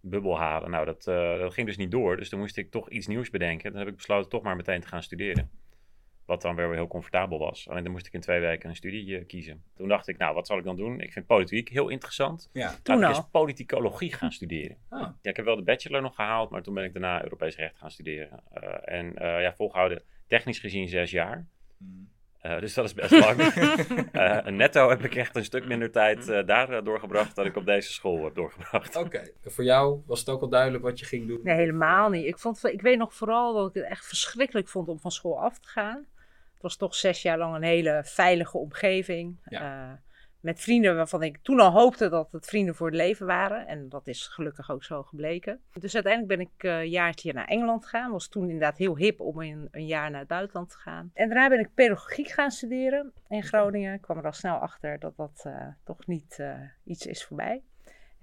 bubbel 0.00 0.38
halen. 0.38 0.70
Nou, 0.70 0.84
dat, 0.84 1.06
eh, 1.06 1.38
dat 1.38 1.54
ging 1.54 1.66
dus 1.66 1.76
niet 1.76 1.90
door. 1.90 2.16
Dus 2.16 2.28
toen 2.28 2.38
moest 2.38 2.56
ik 2.56 2.70
toch 2.70 2.90
iets 2.90 3.06
nieuws 3.06 3.30
bedenken. 3.30 3.70
Dan 3.70 3.80
heb 3.80 3.88
ik 3.88 3.96
besloten 3.96 4.30
toch 4.30 4.42
maar 4.42 4.56
meteen 4.56 4.80
te 4.80 4.88
gaan 4.88 5.02
studeren. 5.02 5.50
Wat 6.26 6.42
dan 6.42 6.56
weer 6.56 6.72
heel 6.72 6.86
comfortabel 6.86 7.38
was. 7.38 7.68
Alleen 7.68 7.82
dan 7.82 7.92
moest 7.92 8.06
ik 8.06 8.12
in 8.12 8.20
twee 8.20 8.40
weken 8.40 8.68
een 8.68 8.76
studie 8.76 9.18
eh, 9.18 9.26
kiezen. 9.26 9.62
Toen 9.76 9.88
dacht 9.88 10.08
ik, 10.08 10.18
nou, 10.18 10.34
wat 10.34 10.46
zal 10.46 10.58
ik 10.58 10.64
dan 10.64 10.76
doen? 10.76 11.00
Ik 11.00 11.12
vind 11.12 11.26
politiek 11.26 11.68
heel 11.68 11.88
interessant. 11.88 12.50
Ja. 12.52 12.74
Toen 12.82 12.98
Laat 12.98 13.10
ik 13.10 13.16
eens 13.16 13.26
politicologie 13.30 14.12
gaan 14.12 14.32
studeren. 14.32 14.76
Ah, 14.88 15.00
Ja, 15.00 15.30
ik 15.30 15.36
heb 15.36 15.44
wel 15.44 15.56
de 15.56 15.62
bachelor 15.62 16.02
nog 16.02 16.14
gehaald, 16.14 16.50
maar 16.50 16.62
toen 16.62 16.74
ben 16.74 16.84
ik 16.84 16.92
daarna 16.92 17.22
Europees 17.22 17.56
recht 17.56 17.76
gaan 17.76 17.90
studeren. 17.90 18.40
Eh, 18.52 18.94
en 18.98 19.16
eh, 19.16 19.40
ja, 19.40 19.54
volgehouden 19.54 20.02
technisch 20.26 20.58
gezien 20.58 20.88
zes 20.88 21.10
jaar. 21.10 21.46
mm. 21.78 22.12
Eh, 22.44 22.60
dus 22.60 22.74
dat 22.74 22.84
is 22.84 22.94
best 22.94 23.10
lang. 23.24 23.40
Eh, 23.40 24.46
netto 24.46 24.88
heb 24.88 25.04
ik 25.04 25.14
echt 25.14 25.36
een 25.36 25.44
stuk 25.44 25.66
minder 25.66 25.90
tijd 25.90 26.28
eh, 26.28 26.46
daar 26.46 26.84
doorgebracht 26.84 27.36
dan 27.36 27.46
ik 27.46 27.56
op 27.56 27.64
deze 27.66 27.92
school 27.92 28.24
heb 28.24 28.34
doorgebracht. 28.34 28.96
Oké, 28.96 29.22
voor 29.42 29.64
jou 29.64 30.02
was 30.06 30.18
het 30.18 30.28
ook 30.28 30.40
al 30.40 30.48
duidelijk 30.48 30.82
wat 30.82 30.98
je 30.98 31.04
ging 31.04 31.26
doen? 31.28 31.40
Nee, 31.42 31.54
helemaal 31.56 32.08
niet. 32.10 32.24
Ik, 32.26 32.38
vond, 32.38 32.64
ik 32.64 32.80
weet 32.82 32.98
nog 32.98 33.14
vooral 33.14 33.54
dat 33.54 33.68
ik 33.68 33.74
het 33.82 33.90
echt 33.90 34.06
verschrikkelijk 34.06 34.68
vond 34.68 34.88
om 34.88 35.00
van 35.00 35.10
school 35.10 35.40
af 35.40 35.58
te 35.58 35.68
gaan. 35.68 36.06
Was 36.64 36.76
toch 36.76 36.94
zes 36.94 37.22
jaar 37.22 37.38
lang 37.38 37.54
een 37.54 37.62
hele 37.62 38.02
veilige 38.04 38.58
omgeving. 38.58 39.38
Ja. 39.44 39.90
Eh, 39.90 39.98
met 40.44 40.60
vrienden 40.60 40.96
waarvan 40.96 41.22
ik 41.22 41.38
toen 41.42 41.60
al 41.60 41.70
hoopte 41.70 42.08
dat 42.08 42.32
het 42.32 42.46
vrienden 42.46 42.74
voor 42.74 42.86
het 42.86 42.96
leven 42.96 43.26
waren. 43.26 43.66
En 43.66 43.88
dat 43.88 44.06
is 44.06 44.26
gelukkig 44.26 44.70
ook 44.70 44.84
zo 44.84 45.02
gebleken. 45.02 45.60
Dus 45.72 45.94
uiteindelijk 45.94 46.38
ben 46.38 46.46
ik 46.46 46.62
eh, 46.62 46.78
een 46.78 46.90
jaartje 46.90 47.32
naar 47.32 47.46
Engeland 47.46 47.84
gegaan. 47.84 48.10
Was 48.10 48.28
toen 48.28 48.42
inderdaad 48.42 48.78
heel 48.78 48.96
hip 48.96 49.20
om 49.20 49.40
in 49.40 49.68
een 49.70 49.86
jaar 49.86 50.10
naar 50.10 50.18
het 50.18 50.28
buitenland 50.28 50.70
te 50.70 50.76
gaan. 50.78 51.10
En 51.14 51.28
daarna 51.28 51.48
ben 51.48 51.58
ik 51.58 51.74
pedagogiek 51.74 52.28
gaan 52.28 52.50
studeren 52.50 53.12
in 53.28 53.42
Groningen. 53.42 53.94
Ik 53.94 54.00
kwam 54.00 54.18
er 54.18 54.24
al 54.24 54.32
snel 54.32 54.56
achter 54.56 54.98
dat 54.98 55.16
dat 55.16 55.42
eh, 55.46 55.66
toch 55.84 56.06
niet 56.06 56.38
eh, 56.38 56.60
iets 56.84 57.06
is 57.06 57.24
voor 57.24 57.36
mij. 57.36 57.62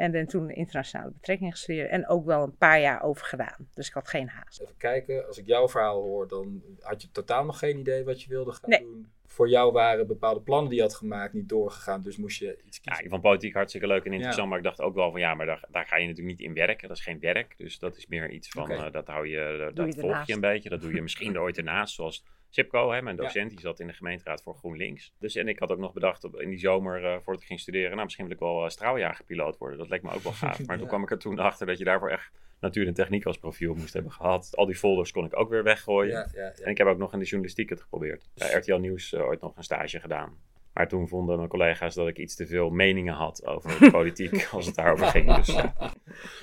En 0.01 0.11
ben 0.11 0.27
toen 0.27 0.49
internationale 0.49 1.11
betrekkingen 1.11 1.51
gestudeerd 1.51 1.89
en 1.89 2.07
ook 2.07 2.25
wel 2.25 2.43
een 2.43 2.57
paar 2.57 2.79
jaar 2.81 3.03
over 3.03 3.25
gedaan. 3.25 3.67
Dus 3.73 3.87
ik 3.87 3.93
had 3.93 4.07
geen 4.07 4.27
haast. 4.29 4.61
Even 4.61 4.77
kijken, 4.77 5.27
als 5.27 5.37
ik 5.37 5.45
jouw 5.45 5.69
verhaal 5.69 6.01
hoor, 6.01 6.27
dan 6.27 6.61
had 6.79 7.01
je 7.01 7.11
totaal 7.11 7.45
nog 7.45 7.59
geen 7.59 7.77
idee 7.79 8.03
wat 8.03 8.21
je 8.21 8.29
wilde 8.29 8.51
gaan 8.51 8.69
Nee. 8.69 8.79
doen. 8.79 9.11
Voor 9.25 9.49
jou 9.49 9.71
waren 9.71 10.07
bepaalde 10.07 10.41
plannen 10.41 10.69
die 10.69 10.77
je 10.77 10.83
had 10.83 10.95
gemaakt 10.95 11.33
niet 11.33 11.49
doorgegaan, 11.49 12.01
dus 12.01 12.17
moest 12.17 12.39
je 12.39 12.59
iets 12.65 12.77
Ja, 12.77 12.81
kiezen. 12.83 13.03
ik 13.03 13.09
vond 13.09 13.21
politiek 13.21 13.53
hartstikke 13.53 13.87
leuk 13.87 14.05
en 14.05 14.13
interessant, 14.13 14.49
maar 14.49 14.57
ik 14.57 14.63
dacht 14.63 14.81
ook 14.81 14.95
wel 14.95 15.11
van 15.11 15.19
ja, 15.19 15.33
maar 15.33 15.45
daar, 15.45 15.63
daar 15.69 15.85
ga 15.85 15.95
je 15.97 16.07
natuurlijk 16.07 16.37
niet 16.37 16.47
in 16.47 16.53
werken. 16.53 16.87
Dat 16.87 16.97
is 16.97 17.03
geen 17.03 17.19
werk, 17.19 17.53
dus 17.57 17.79
dat 17.79 17.97
is 17.97 18.07
meer 18.07 18.29
iets 18.29 18.49
van, 18.49 18.71
eh, 18.71 18.91
dat 18.91 19.07
hou 19.07 19.27
je, 19.27 19.39
eh, 19.69 19.75
dat 19.75 19.85
je 19.93 19.99
volg 19.99 20.11
ernaast. 20.11 20.27
je 20.27 20.33
een 20.33 20.39
beetje. 20.39 20.69
Dat 20.69 20.81
doe 20.81 20.93
je 20.93 21.01
misschien 21.01 21.35
er 21.35 21.41
ooit 21.41 21.57
ernaast, 21.57 21.93
zoals 21.95 22.25
Sipco, 22.53 22.91
hè, 22.91 23.01
mijn 23.01 23.15
docent, 23.15 23.49
die 23.49 23.59
zat 23.59 23.79
in 23.79 23.87
de 23.87 23.93
gemeenteraad 23.93 24.43
voor 24.43 24.55
GroenLinks. 24.55 25.13
Dus 25.19 25.35
en 25.35 25.47
ik 25.47 25.59
had 25.59 25.71
ook 25.71 25.79
nog 25.79 25.93
bedacht 25.93 26.23
op, 26.23 26.41
in 26.41 26.49
die 26.49 26.59
zomer, 26.59 27.05
eh 27.05 27.13
voordat 27.21 27.41
ik 27.41 27.47
ging 27.47 27.59
studeren, 27.59 27.91
nou 27.91 28.03
misschien 28.03 28.25
wil 28.25 28.33
ik 28.33 28.39
wel 28.39 28.63
uh, 28.63 28.69
straaljagerpiloot 28.69 29.57
worden. 29.57 29.77
Dat 29.77 29.89
leek 29.89 30.01
me 30.03 30.11
ook 30.11 30.23
wel 30.23 30.31
gaaf. 30.31 30.59
Maar 30.65 30.77
toen 30.77 30.87
kwam 30.87 31.03
ik 31.03 31.11
er 31.11 31.19
toen 31.19 31.39
achter 31.39 31.67
dat 31.67 31.77
je 31.77 31.83
daarvoor 31.83 32.09
echt 32.09 32.31
natuur 32.59 32.87
en 32.87 32.93
techniek 32.93 33.25
als 33.25 33.37
profiel 33.37 33.73
moest 33.73 33.93
hebben 33.93 34.11
gehad. 34.11 34.55
Al 34.55 34.65
die 34.65 34.75
folders 34.75 35.11
kon 35.11 35.25
ik 35.25 35.39
ook 35.39 35.49
weer 35.49 35.63
weggooien. 35.63 36.33
En 36.33 36.69
ik 36.69 36.77
heb 36.77 36.87
ook 36.87 36.97
nog 36.97 37.13
in 37.13 37.19
de 37.19 37.25
journalistiek 37.25 37.69
het 37.69 37.81
geprobeerd. 37.81 38.29
Bij 38.33 38.53
RTL 38.53 38.75
Nieuws 38.75 39.13
eh, 39.13 39.25
ooit 39.25 39.41
nog 39.41 39.57
een 39.57 39.63
stage 39.63 39.99
gedaan. 39.99 40.37
Maar 40.81 40.89
toen 40.89 41.07
vonden 41.07 41.37
mijn 41.37 41.49
collega's 41.49 41.95
dat 41.95 42.07
ik 42.07 42.17
iets 42.17 42.35
te 42.35 42.47
veel 42.47 42.69
meningen 42.69 43.13
had 43.13 43.45
over 43.45 43.79
de 43.79 43.91
politiek 43.91 44.47
als 44.51 44.65
het 44.65 44.75
daarover 44.75 45.05
ging. 45.07 45.35
Dus 45.35 45.47
ja. 45.47 45.73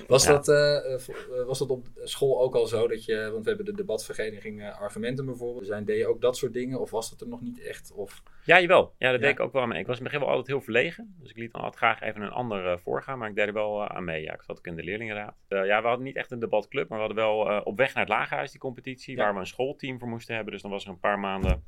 Was, 0.07 0.23
Ja. 0.23 0.31
dat, 0.31 0.47
eh, 0.47 0.75
eh, 0.75 0.93
eh, 0.93 1.45
was 1.45 1.59
dat 1.59 1.69
op 1.69 1.87
school 2.03 2.41
ook 2.41 2.55
al 2.55 2.67
zo 2.67 2.87
dat 2.87 3.05
je, 3.05 3.29
want 3.31 3.43
we 3.43 3.47
hebben 3.49 3.65
de 3.65 3.75
debatvereniging 3.75 4.69
Argumenten 4.71 5.25
bijvoorbeeld, 5.25 5.65
zijn, 5.65 5.85
deed 5.85 5.97
je 5.97 6.07
ook 6.07 6.21
dat 6.21 6.37
soort 6.37 6.53
dingen 6.53 6.79
of 6.79 6.91
was 6.91 7.09
dat 7.09 7.21
er 7.21 7.27
nog 7.27 7.41
niet 7.41 7.61
echt? 7.61 7.91
Of, 7.95 8.23
ja, 8.45 8.59
jawel. 8.59 8.93
Ja, 8.97 9.11
dat 9.11 9.19
Ja. 9.19 9.25
deed 9.27 9.35
ik 9.37 9.39
ook 9.45 9.53
wel 9.53 9.61
aan 9.61 9.67
mee. 9.69 9.79
Ik 9.79 9.87
was 9.87 9.97
in 9.97 10.03
het 10.03 10.11
begin 10.11 10.27
wel 10.27 10.35
altijd 10.37 10.55
heel 10.55 10.63
verlegen. 10.65 11.15
Dus 11.19 11.29
ik 11.29 11.37
liet 11.37 11.51
dan 11.51 11.61
altijd 11.61 11.79
graag 11.81 12.01
even 12.01 12.21
een 12.21 12.31
ander 12.31 12.79
voorgaan. 12.79 13.17
Maar 13.17 13.29
ik 13.29 13.35
deed 13.35 13.47
er 13.47 13.53
wel 13.53 13.87
aan 13.87 14.03
mee. 14.03 14.21
Ja, 14.21 14.33
ik 14.33 14.41
zat 14.41 14.57
ook 14.57 14.67
in 14.67 14.75
de 14.75 14.83
leerlingenraad. 14.83 15.35
Eh, 15.47 15.65
ja, 15.65 15.81
we 15.81 15.87
hadden 15.87 16.05
niet 16.05 16.15
echt 16.15 16.31
een 16.31 16.39
debatclub. 16.39 16.89
Maar 16.89 16.99
we 16.99 17.05
hadden 17.05 17.23
wel 17.25 17.61
op 17.63 17.77
weg 17.77 17.93
naar 17.93 18.03
het 18.03 18.13
Lagerhuis 18.13 18.51
die 18.51 18.59
competitie. 18.59 19.15
Ja. 19.15 19.23
Waar 19.23 19.33
we 19.33 19.39
een 19.39 19.45
schoolteam 19.47 19.99
voor 19.99 20.07
moesten 20.07 20.35
hebben. 20.35 20.53
Dus 20.53 20.61
dan 20.61 20.71
was 20.71 20.83
er 20.83 20.89
een 20.89 20.99
paar 20.99 21.19
maanden 21.19 21.63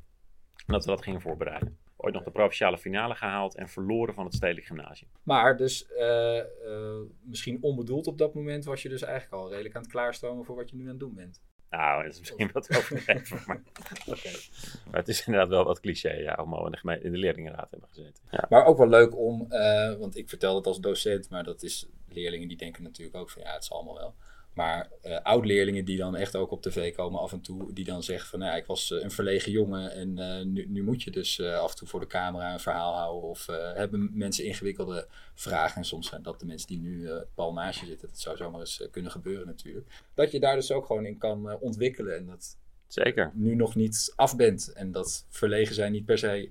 dat 0.67 0.85
we 0.85 0.91
dat 0.91 1.03
gingen 1.03 1.21
voorbereiden. 1.21 1.77
Ooit 2.03 2.13
nog 2.13 2.23
de 2.23 2.31
provinciale 2.31 2.77
finale 2.77 3.15
gehaald 3.15 3.55
en 3.55 3.69
verloren 3.69 4.13
van 4.13 4.25
het 4.25 4.33
Stedelijk 4.33 4.65
Gymnasium. 4.67 5.09
maar 5.23 5.57
dus 5.57 5.87
eh, 5.87 6.39
eh, 6.39 6.45
misschien 7.21 7.57
onbedoeld 7.61 8.07
op 8.07 8.17
dat 8.17 8.33
moment 8.33 8.65
was 8.65 8.81
je 8.81 8.89
dus 8.89 9.01
eigenlijk 9.01 9.43
al 9.43 9.49
redelijk 9.49 9.75
aan 9.75 9.81
het 9.81 9.91
klaarstomen 9.91 10.45
voor 10.45 10.55
wat 10.55 10.69
je 10.69 10.75
nu 10.75 10.83
aan 10.83 10.89
het 10.89 10.99
doen 10.99 11.13
bent. 11.15 11.41
Nou, 11.69 12.03
dat 12.03 12.13
is 12.13 12.19
misschien 12.19 12.49
wat 12.53 12.69
overdreven. 12.77 13.39
maar, 13.47 13.61
maar 14.85 14.99
het 14.99 15.07
is 15.07 15.25
inderdaad 15.25 15.49
wel 15.49 15.63
wat 15.65 15.79
cliché 15.79 16.13
ja, 16.13 16.39
om 16.41 16.53
al 16.53 16.65
in 16.65 16.71
de, 16.71 16.77
geme- 16.77 16.99
in 17.01 17.11
de 17.11 17.17
leerlingenraad 17.17 17.71
hebben 17.71 17.89
gezeten. 17.89 18.23
Ja. 18.31 18.45
Maar 18.49 18.65
ook 18.65 18.77
wel 18.77 18.87
leuk 18.89 19.17
om, 19.17 19.51
eh, 19.51 19.93
want 19.95 20.17
ik 20.17 20.29
vertel 20.29 20.55
het 20.55 20.65
als 20.67 20.79
docent, 20.79 21.29
maar 21.29 21.43
dat 21.43 21.63
is 21.63 21.87
leerlingen 22.09 22.47
die 22.47 22.57
denken 22.57 22.83
natuurlijk 22.83 23.17
ook 23.17 23.29
van 23.29 23.41
ja, 23.41 23.53
het 23.53 23.65
zal 23.65 23.77
allemaal 23.77 23.97
wel. 23.97 24.15
Maar 24.53 24.89
eh 25.01 25.21
oud-leerlingen 25.21 25.85
die 25.85 25.97
dan 25.97 26.15
echt 26.15 26.35
ook 26.35 26.51
op 26.51 26.61
tv 26.61 26.95
komen 26.95 27.19
af 27.19 27.31
en 27.31 27.41
toe, 27.41 27.73
die 27.73 27.85
dan 27.85 28.03
zeggen 28.03 28.29
van 28.29 28.39
nou 28.39 28.51
ja, 28.51 28.57
ik 28.57 28.65
was 28.65 28.91
eh, 28.91 29.01
een 29.01 29.11
verlegen 29.11 29.51
jongen 29.51 29.91
en 29.91 30.17
eh, 30.17 30.45
nu, 30.45 30.65
nu 30.69 30.83
moet 30.83 31.03
je 31.03 31.11
dus 31.11 31.41
af 31.41 31.71
en 31.71 31.77
toe 31.77 31.87
voor 31.87 31.99
de 31.99 32.07
camera 32.07 32.53
een 32.53 32.59
verhaal 32.59 32.95
houden. 32.95 33.29
Of 33.29 33.45
hebben 33.73 34.09
mensen 34.13 34.45
ingewikkelde 34.45 35.07
vragen 35.33 35.77
en 35.77 35.85
soms 35.85 36.07
zijn 36.07 36.23
dat 36.23 36.39
de 36.39 36.45
mensen 36.45 36.67
die 36.67 36.79
nu 36.79 37.09
pal 37.35 37.53
naast 37.53 37.79
je 37.79 37.85
zitten. 37.85 38.07
Dat 38.07 38.19
zou 38.19 38.37
zomaar 38.37 38.59
eens 38.59 38.87
kunnen 38.91 39.11
gebeuren 39.11 39.47
natuurlijk. 39.47 39.87
Dat 40.13 40.31
je 40.31 40.39
daar 40.39 40.55
dus 40.55 40.71
ook 40.71 40.85
gewoon 40.85 41.05
in 41.05 41.17
kan 41.17 41.59
ontwikkelen 41.59 42.17
en 42.17 42.25
dat 42.25 42.57
Zeker. 42.87 43.31
nu 43.33 43.55
nog 43.55 43.75
niet 43.75 44.13
af 44.15 44.35
bent. 44.35 44.71
En 44.73 44.91
dat 44.91 45.25
verlegen 45.29 45.75
zijn 45.75 45.91
niet 45.91 46.05
per 46.05 46.17
se 46.17 46.49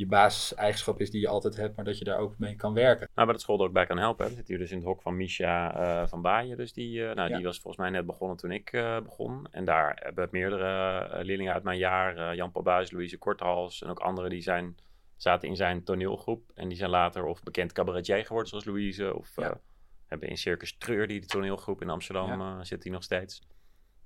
je 0.00 0.06
basiseigenschap 0.06 1.00
is 1.00 1.10
die 1.10 1.20
je 1.20 1.28
altijd 1.28 1.56
hebt, 1.56 1.76
maar 1.76 1.84
dat 1.84 1.98
je 1.98 2.04
daar 2.04 2.18
ook 2.18 2.38
mee 2.38 2.54
kan 2.56 2.74
werken. 2.74 3.08
Nou, 3.14 3.26
waar 3.26 3.34
het 3.34 3.40
school 3.40 3.58
er 3.60 3.66
ook 3.66 3.72
bij 3.72 3.86
kan 3.86 3.98
helpen. 3.98 4.24
hè. 4.24 4.30
We 4.30 4.36
zitten 4.36 4.54
hier 4.54 4.62
dus 4.62 4.72
in 4.72 4.78
het 4.78 4.86
hok 4.86 5.02
van 5.02 5.16
Misha 5.16 5.74
eh, 6.02 6.08
van 6.08 6.22
Baaien. 6.22 6.56
Dus 6.56 6.72
die, 6.72 7.06
eh, 7.08 7.14
nou, 7.14 7.28
Ja. 7.28 7.36
die 7.36 7.44
was 7.44 7.58
volgens 7.60 7.82
mij 7.82 7.90
net 7.90 8.06
begonnen 8.06 8.36
toen 8.36 8.50
ik 8.52 8.72
eh, 8.72 9.00
begon. 9.00 9.46
En 9.50 9.64
daar 9.64 10.00
hebben 10.02 10.28
meerdere 10.30 11.24
leerlingen 11.24 11.52
uit 11.52 11.62
mijn 11.62 11.78
jaar, 11.78 12.34
Jan 12.36 12.50
Paul 12.52 12.64
Buis, 12.64 12.90
Louise 12.90 13.18
Korthals 13.18 13.82
en 13.82 13.90
ook 13.90 14.00
anderen, 14.00 14.30
die 14.30 14.40
zijn, 14.42 14.76
zaten 15.16 15.48
in 15.48 15.56
zijn 15.56 15.84
toneelgroep. 15.84 16.50
En 16.54 16.68
die 16.68 16.76
zijn 16.78 16.90
later 16.90 17.24
of 17.24 17.42
bekend 17.42 17.72
cabaretier 17.72 18.24
geworden, 18.24 18.48
zoals 18.48 18.64
Louise. 18.64 19.14
Of 19.16 19.32
Ja. 19.36 19.60
hebben 20.06 20.28
in 20.28 20.36
Circus 20.36 20.76
Treur, 20.78 21.06
die 21.06 21.20
de 21.20 21.26
toneelgroep 21.26 21.82
in 21.82 21.90
Amsterdam 21.90 22.40
Ja. 22.40 22.64
zit 22.64 22.82
die 22.82 22.92
nog 22.92 23.02
steeds. 23.02 23.42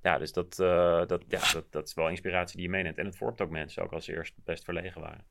ja, 0.02 0.18
dus 0.18 0.32
dat, 0.32 0.54
dat, 1.08 1.24
ja, 1.28 1.52
dat, 1.52 1.64
dat 1.72 1.86
is 1.88 1.94
wel 1.94 2.08
inspiratie 2.08 2.56
die 2.56 2.64
je 2.66 2.70
meeneemt. 2.70 2.98
En 2.98 3.04
het 3.06 3.16
vormt 3.16 3.40
ook 3.40 3.50
mensen, 3.50 3.82
ook 3.82 3.92
als 3.92 4.04
ze 4.04 4.12
eerst 4.12 4.34
best 4.44 4.64
verlegen 4.64 5.00
waren. 5.00 5.24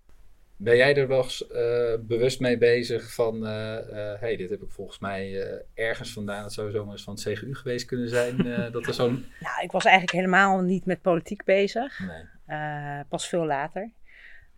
Ben 0.57 0.75
jij 0.75 0.95
er 0.95 1.07
wel 1.07 1.23
eens, 1.23 1.47
eh, 1.47 1.93
bewust 1.99 2.39
mee 2.39 2.57
bezig 2.57 3.13
van, 3.13 3.45
eh, 3.45 4.19
hey, 4.19 4.35
dit 4.35 4.49
heb 4.49 4.61
ik 4.61 4.71
volgens 4.71 4.99
mij 4.99 5.43
ergens 5.73 6.13
vandaan, 6.13 6.41
dat 6.41 6.53
zou 6.53 6.71
zomaar 6.71 6.91
eens 6.91 7.03
van 7.03 7.13
het 7.13 7.23
CGU 7.23 7.55
geweest 7.55 7.85
kunnen 7.85 8.09
zijn, 8.09 8.37
dat 8.71 8.87
er 8.87 8.93
zo'n... 8.93 9.25
Nou, 9.39 9.63
ik 9.63 9.71
was 9.71 9.85
eigenlijk 9.85 10.15
helemaal 10.15 10.61
niet 10.61 10.85
met 10.85 11.01
politiek 11.01 11.43
bezig. 11.43 11.99
Nee. 11.99 13.03
Pas 13.09 13.27
veel 13.27 13.45
later. 13.45 13.91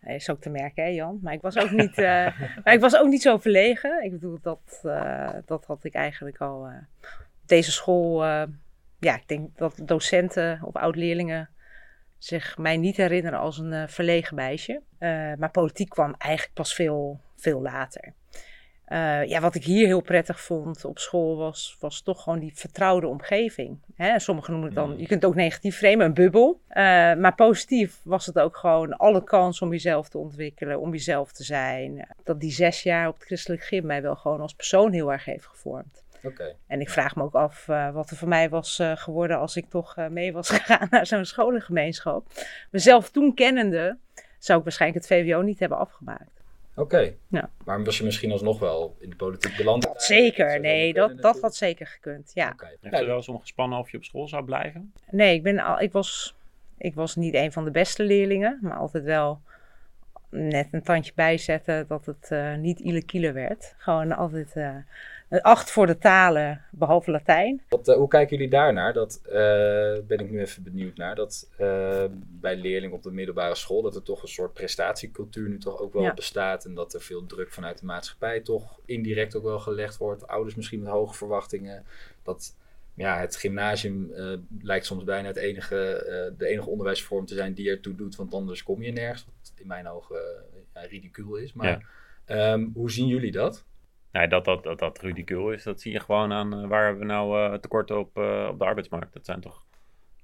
Is 0.02 0.30
ook 0.30 0.40
te 0.40 0.50
merken, 0.50 0.84
hè, 0.84 0.90
Jan? 0.90 1.18
Maar 1.22 1.32
ik 1.32 1.40
was 1.40 1.58
ook 1.58 1.70
niet, 1.70 1.96
maar 2.64 2.72
ik 2.72 2.80
was 2.80 2.96
ook 2.96 3.08
niet 3.08 3.22
zo 3.22 3.38
verlegen. 3.38 4.04
Ik 4.04 4.10
bedoel, 4.10 4.38
dat, 4.42 4.80
dat 5.46 5.64
had 5.64 5.84
ik 5.84 5.94
eigenlijk 5.94 6.38
al. 6.38 6.60
op 6.60 7.46
deze 7.46 7.72
school, 7.72 8.24
ja, 8.98 9.14
ik 9.14 9.28
denk 9.28 9.56
dat 9.56 9.80
docenten 9.84 10.60
of 10.62 10.74
oud-leerlingen 10.74 11.48
zich 12.18 12.58
mij 12.58 12.76
niet 12.76 12.96
herinneren 12.96 13.38
als 13.38 13.58
een 13.58 13.72
eh, 13.72 13.82
verlegen 13.86 14.34
meisje. 14.34 14.80
Eh, 14.98 15.08
maar 15.38 15.50
politiek 15.50 15.88
kwam 15.88 16.14
eigenlijk 16.18 16.54
pas 16.54 16.74
veel, 16.74 17.20
veel 17.36 17.62
later. 17.62 18.12
Eh, 18.84 19.24
ja, 19.24 19.40
wat 19.40 19.54
ik 19.54 19.64
hier 19.64 19.86
heel 19.86 20.00
prettig 20.00 20.40
vond 20.40 20.84
op 20.84 20.98
school 20.98 21.36
was, 21.36 21.76
was 21.80 22.02
toch 22.02 22.22
gewoon 22.22 22.38
die 22.38 22.52
vertrouwde 22.54 23.06
omgeving. 23.06 23.78
Hè? 23.94 24.18
Sommigen 24.18 24.52
noemen 24.52 24.70
het 24.70 24.78
dan, 24.78 24.90
je 24.90 25.06
kunt 25.06 25.22
het 25.22 25.30
ook 25.30 25.36
negatief 25.36 25.76
framen, 25.76 26.06
een 26.06 26.14
bubbel. 26.14 26.60
Maar 27.18 27.34
positief 27.34 28.00
was 28.04 28.26
het 28.26 28.38
ook 28.38 28.56
gewoon 28.56 28.96
alle 28.96 29.24
kans 29.24 29.62
om 29.62 29.70
jezelf 29.70 30.08
te 30.08 30.18
ontwikkelen, 30.18 30.80
om 30.80 30.92
jezelf 30.92 31.32
te 31.32 31.44
zijn. 31.44 32.08
Dat 32.24 32.40
die 32.40 32.52
zes 32.52 32.82
jaar 32.82 33.08
op 33.08 33.14
het 33.14 33.24
christelijk 33.24 33.62
gym 33.62 33.86
mij 33.86 34.02
wel 34.02 34.16
gewoon 34.16 34.40
als 34.40 34.54
persoon 34.54 34.92
heel 34.92 35.12
erg 35.12 35.24
heeft 35.24 35.46
gevormd. 35.46 36.04
Oké. 36.22 36.56
En 36.66 36.80
ik 36.80 36.90
vraag 36.90 37.16
me 37.16 37.22
ook 37.22 37.34
af 37.34 37.68
eh, 37.68 37.90
wat 37.90 38.10
er 38.10 38.16
voor 38.16 38.28
mij 38.28 38.48
was 38.48 38.78
eh, 38.78 38.96
geworden 38.96 39.38
als 39.38 39.56
ik 39.56 39.68
toch 39.68 39.96
eh, 39.96 40.08
mee 40.08 40.32
was 40.32 40.48
gegaan 40.58 40.86
naar 40.90 41.06
zo'n 41.06 41.24
scholengemeenschap. 41.24 42.26
Mezelf 42.70 43.10
toen 43.10 43.34
kennende 43.34 43.98
zou 44.38 44.58
ik 44.58 44.64
waarschijnlijk 44.64 45.04
het 45.04 45.12
VWO 45.12 45.40
niet 45.40 45.58
hebben 45.58 45.78
afgemaakt. 45.78 46.36
Oké. 46.74 47.14
Ja. 47.28 47.50
Maar 47.64 47.84
was 47.84 47.98
je 47.98 48.04
misschien 48.04 48.32
alsnog 48.32 48.58
wel 48.58 48.96
in 49.00 49.10
de 49.10 49.16
politiek 49.16 49.56
beland? 49.56 49.82
Dat 49.82 50.02
zeker, 50.02 50.50
Zou 50.50 50.60
nee, 50.60 50.92
dat, 50.92 51.08
dat 51.08 51.16
natuurlijk. 51.16 51.42
had 51.42 51.56
zeker 51.56 51.86
gekund, 51.86 52.30
ja. 52.34 52.46
Heb 52.46 52.90
Nou, 52.90 53.02
je 53.02 53.08
wel 53.08 53.16
eens 53.16 53.28
om 53.28 53.40
gespannen 53.40 53.78
of 53.78 53.90
je 53.90 53.96
op 53.96 54.04
school 54.04 54.28
zou 54.28 54.44
blijven? 54.44 54.92
Nee, 55.10 55.34
ik, 55.34 55.42
ben 55.42 55.58
al, 55.58 55.80
ik, 55.80 55.92
was, 55.92 56.34
ik 56.78 56.94
was 56.94 57.16
niet 57.16 57.34
een 57.34 57.52
van 57.52 57.64
de 57.64 57.70
beste 57.70 58.02
leerlingen, 58.02 58.58
maar 58.62 58.76
altijd 58.76 59.04
wel 59.04 59.40
net 60.30 60.68
een 60.70 60.82
tandje 60.82 61.12
bijzetten 61.14 61.86
dat 61.86 62.06
het 62.06 62.30
eh, 62.30 62.54
niet 62.54 62.78
ile 62.78 63.04
kiele 63.04 63.32
werd. 63.32 63.74
Gewoon 63.76 64.12
altijd 64.12 64.56
eh, 64.56 64.76
een 65.28 65.40
acht 65.42 65.70
voor 65.70 65.86
de 65.86 65.98
talen, 65.98 66.64
behalve 66.70 67.10
Latijn. 67.10 67.62
Wat, 67.68 67.88
eh, 67.88 67.96
hoe 67.96 68.08
kijken 68.08 68.36
jullie 68.36 68.50
daarnaar? 68.52 68.92
Dat 68.92 69.20
eh, 69.24 69.32
ben 70.06 70.18
ik 70.18 70.30
nu 70.30 70.40
even 70.40 70.62
benieuwd 70.62 70.96
naar. 70.96 71.14
Dat 71.14 71.50
eh, 71.56 72.04
bij 72.40 72.56
leerlingen 72.56 72.96
op 72.96 73.02
de 73.02 73.10
middelbare 73.12 73.54
school, 73.54 73.82
dat 73.82 73.94
er 73.94 74.02
toch 74.02 74.22
een 74.22 74.28
soort 74.28 74.52
prestatiecultuur 74.52 75.48
nu 75.48 75.58
toch 75.58 75.78
ook 75.80 75.92
wel 75.92 76.02
Ja. 76.02 76.14
bestaat. 76.14 76.64
En 76.64 76.74
dat 76.74 76.94
er 76.94 77.00
veel 77.00 77.26
druk 77.26 77.52
vanuit 77.52 77.78
de 77.78 77.86
maatschappij 77.86 78.40
toch 78.40 78.80
indirect 78.84 79.36
ook 79.36 79.42
wel 79.42 79.58
gelegd 79.58 79.96
wordt. 79.96 80.26
Ouders 80.26 80.54
misschien 80.54 80.80
met 80.82 80.92
hoge 80.92 81.14
verwachtingen. 81.14 81.84
Dat 82.22 82.54
ja, 82.94 83.18
het 83.20 83.36
gymnasium 83.36 84.12
eh, 84.12 84.32
lijkt 84.62 84.86
soms 84.86 85.04
bijna 85.04 85.26
het 85.28 85.36
enige, 85.36 85.76
eh, 85.94 86.38
de 86.38 86.46
enige 86.46 86.70
onderwijsvorm 86.70 87.26
te 87.26 87.34
zijn 87.34 87.54
die 87.54 87.70
ertoe 87.70 87.94
doet. 87.94 88.16
Want 88.16 88.34
anders 88.34 88.62
kom 88.62 88.82
je 88.82 88.92
nergens. 88.92 89.24
Wat 89.24 89.52
in 89.56 89.66
mijn 89.66 89.88
ogen 89.88 90.16
ja, 90.74 90.80
ridicuul 90.80 91.36
is. 91.36 91.52
Maar 91.52 91.68
Ja. 91.68 91.80
ehm, 92.52 92.66
hoe 92.74 92.90
zien 92.90 93.06
jullie 93.06 93.32
dat? 93.32 93.64
Nee, 94.16 94.28
dat 94.28 94.44
dat, 94.44 94.62
dat, 94.62 94.78
dat 94.78 95.00
ridicuul 95.00 95.52
is, 95.52 95.62
dat 95.62 95.80
zie 95.80 95.92
je 95.92 96.00
gewoon 96.00 96.32
aan 96.32 96.54
eh, 96.62 96.68
waar 96.68 96.84
hebben 96.84 97.00
we 97.00 97.12
nou 97.12 97.52
eh 97.52 97.58
tekorten 97.58 97.98
op, 97.98 98.18
eh, 98.18 98.48
op 98.50 98.58
de 98.58 98.64
arbeidsmarkt. 98.64 99.12
Dat 99.12 99.24
zijn 99.24 99.40
toch 99.40 99.64